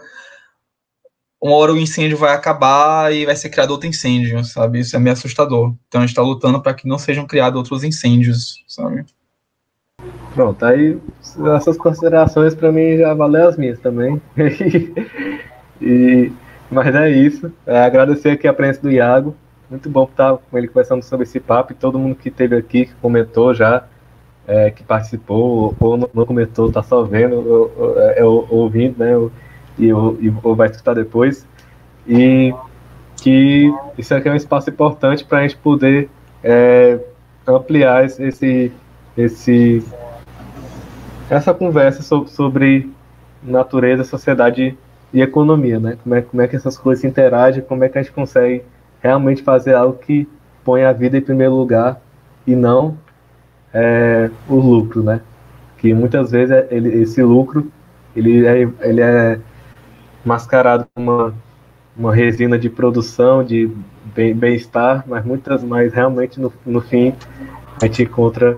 uma 1.42 1.56
hora 1.56 1.72
o 1.72 1.78
incêndio 1.78 2.18
vai 2.18 2.34
acabar 2.34 3.14
e 3.14 3.26
vai 3.26 3.34
ser 3.38 3.50
criado 3.50 3.72
outro 3.72 3.88
incêndio, 3.88 4.44
sabe? 4.44 4.82
Isso 4.82 4.94
é 4.94 5.00
meio 5.00 5.14
assustador. 5.14 5.74
Então 5.88 6.02
a 6.02 6.04
gente 6.04 6.10
está 6.10 6.22
lutando 6.22 6.62
para 6.62 6.74
que 6.74 6.86
não 6.86 6.98
sejam 6.98 7.26
criados 7.26 7.58
outros 7.58 7.86
incêndios, 7.86 8.62
sabe? 8.68 9.06
Pronto, 10.34 10.66
aí 10.66 11.00
essas 11.56 11.78
considerações 11.78 12.54
para 12.54 12.74
mim 12.74 12.98
já 12.98 13.14
valeu 13.14 13.48
as 13.48 13.56
minhas 13.56 13.80
também. 13.80 14.22
e, 15.82 16.30
mas 16.70 16.94
é 16.94 17.10
isso. 17.10 17.54
É 17.66 17.80
agradecer 17.86 18.32
aqui 18.32 18.50
a 18.50 18.54
presença 18.54 18.82
do 18.82 18.92
Iago 18.92 19.34
muito 19.70 19.90
bom 19.90 20.04
estar 20.04 20.38
com 20.38 20.58
ele 20.58 20.68
conversando 20.68 21.04
sobre 21.04 21.24
esse 21.24 21.40
papo 21.40 21.72
e 21.72 21.76
todo 21.76 22.00
mundo 22.00 22.16
que 22.16 22.30
esteve 22.30 22.56
aqui, 22.56 22.86
que 22.86 22.94
comentou 22.96 23.54
já, 23.54 23.86
é, 24.48 24.70
que 24.70 24.84
participou, 24.84 25.76
ou 25.80 25.98
não, 25.98 26.26
comentou, 26.26 26.68
está 26.68 26.84
só 26.84 27.04
vendo, 27.04 27.36
ou, 27.38 27.74
ou, 27.78 28.00
é, 28.00 28.24
ouvindo, 28.24 29.00
né? 29.00 29.18
Ou, 29.18 29.32
e, 29.78 29.92
ou 29.92 30.56
vai 30.56 30.70
escutar 30.70 30.94
depois. 30.94 31.48
E 32.08 32.54
que 33.18 33.74
isso 33.98 34.14
aqui 34.14 34.30
é 34.30 34.32
um 34.32 34.36
espaço 34.36 34.70
importante 34.70 35.26
para 35.26 35.40
a 35.40 35.42
gente 35.42 35.58
poder 35.58 36.10
é, 36.44 37.00
ampliar 37.48 38.06
esse, 38.06 38.72
esse, 39.18 39.84
essa 41.30 41.54
conversa 41.54 42.04
sobre, 42.04 42.30
sobre 42.30 42.92
natureza, 43.42 44.04
sociedade 44.04 44.78
e 45.12 45.22
economia, 45.22 45.80
né? 45.80 45.98
Como 46.04 46.16
é, 46.16 46.22
como 46.22 46.42
é 46.42 46.48
que 46.48 46.56
essas 46.56 46.78
coisas 46.78 47.02
se 47.02 47.08
interagem, 47.08 47.64
como 47.64 47.84
é 47.84 47.90
que 47.90 47.98
a 47.98 48.02
gente 48.04 48.14
consegue 48.14 48.64
realmente 49.06 49.44
fazer 49.44 49.76
algo 49.76 50.00
que 50.00 50.28
põe 50.64 50.84
a 50.84 50.92
vida 50.92 51.16
em 51.16 51.22
primeiro 51.22 51.54
lugar 51.54 52.02
e 52.48 52.56
não 52.56 52.98
é, 53.72 54.32
o 54.50 54.56
lucro, 54.56 55.04
né? 55.04 55.22
Que 55.78 55.94
muitas 55.94 56.32
vezes 56.32 56.52
é, 56.52 56.68
ele, 56.72 57.02
esse 57.04 57.22
lucro 57.22 57.72
ele 58.16 58.48
é, 58.48 58.68
ele 58.82 59.02
é 59.02 59.40
mascarado 60.26 60.88
como 60.96 61.12
uma, 61.12 61.34
uma 61.96 62.16
resina 62.16 62.58
de 62.58 62.68
produção, 62.68 63.44
de 63.44 63.70
bem-estar, 64.16 65.04
mas 65.08 65.24
muitas, 65.24 65.64
mas 65.64 65.94
realmente 65.94 66.40
no, 66.40 66.52
no 66.66 66.82
fim 66.82 67.14
a 67.80 67.86
gente 67.86 68.04
encontra 68.04 68.58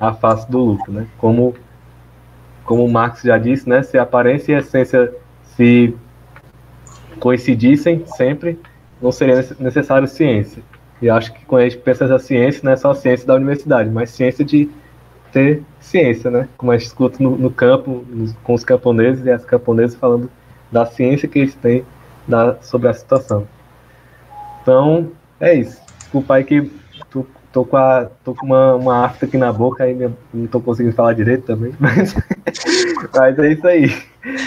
a 0.00 0.12
face 0.12 0.48
do 0.48 0.58
lucro, 0.58 0.92
né? 0.92 1.08
Como 1.18 1.54
como 2.64 2.88
Marx 2.88 3.22
já 3.22 3.36
disse, 3.36 3.68
né? 3.68 3.82
Se 3.82 3.98
aparência 3.98 4.52
e 4.52 4.56
essência 4.56 5.12
se 5.56 5.92
coincidissem 7.18 8.04
sempre, 8.06 8.56
não 9.00 9.12
seria 9.12 9.44
necessário 9.58 10.06
ciência. 10.06 10.62
E 11.00 11.08
acho 11.08 11.32
que 11.32 11.44
quando 11.46 11.62
a 11.62 11.68
gente 11.68 11.78
pensa 11.78 12.04
essa 12.04 12.18
ciência, 12.18 12.60
não 12.62 12.72
é 12.72 12.76
só 12.76 12.94
ciência 12.94 13.26
da 13.26 13.34
universidade, 13.34 13.88
mas 13.88 14.10
ciência 14.10 14.44
de 14.44 14.68
ter 15.32 15.62
ciência, 15.80 16.30
né? 16.30 16.48
Como 16.56 16.72
a 16.72 16.76
gente 16.76 16.88
escuta 16.88 17.22
no, 17.22 17.36
no 17.36 17.50
campo, 17.50 18.04
com 18.42 18.54
os 18.54 18.64
camponeses 18.64 19.24
e 19.24 19.30
as 19.30 19.44
camponesas 19.44 19.96
falando 19.96 20.30
da 20.70 20.84
ciência 20.84 21.28
que 21.28 21.38
eles 21.38 21.54
têm 21.54 21.84
da, 22.28 22.56
sobre 22.60 22.88
a 22.88 22.94
situação. 22.94 23.46
Então, 24.62 25.10
é 25.40 25.54
isso. 25.54 25.80
Desculpa 25.98 26.34
aí 26.34 26.44
que 26.44 26.70
tô, 27.10 27.24
tô 27.52 27.64
com, 27.64 27.76
a, 27.76 28.08
tô 28.24 28.34
com 28.34 28.46
uma, 28.46 28.74
uma 28.74 29.04
afta 29.06 29.24
aqui 29.24 29.38
na 29.38 29.52
boca, 29.52 29.84
aí 29.84 29.96
não 30.34 30.46
tô 30.46 30.60
conseguindo 30.60 30.94
falar 30.94 31.14
direito 31.14 31.44
também, 31.44 31.72
mas, 31.80 32.14
mas 33.14 33.38
é 33.38 33.52
isso 33.52 33.66
aí. 33.66 34.02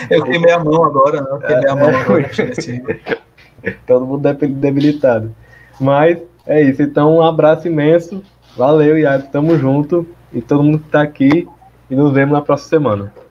Eu 0.09 0.23
queimei 0.23 0.51
a 0.51 0.59
mão 0.59 0.83
agora, 0.83 1.21
né? 1.21 1.27
Eu 1.31 1.39
queimei 1.39 1.69
a 1.69 1.75
mão 1.75 1.89
é, 1.89 1.95
agora. 1.95 2.29
Todo 3.85 4.05
mundo 4.05 4.33
debilitado. 4.33 5.33
Mas 5.79 6.19
é 6.45 6.61
isso. 6.61 6.81
Então, 6.81 7.17
um 7.17 7.21
abraço 7.21 7.67
imenso. 7.67 8.23
Valeu, 8.57 8.97
Iago. 8.97 9.27
Tamo 9.31 9.57
junto. 9.57 10.07
E 10.31 10.41
todo 10.41 10.63
mundo 10.63 10.79
que 10.79 10.89
tá 10.89 11.01
aqui. 11.01 11.47
E 11.89 11.95
nos 11.95 12.13
vemos 12.13 12.33
na 12.33 12.41
próxima 12.41 12.69
semana. 12.69 13.22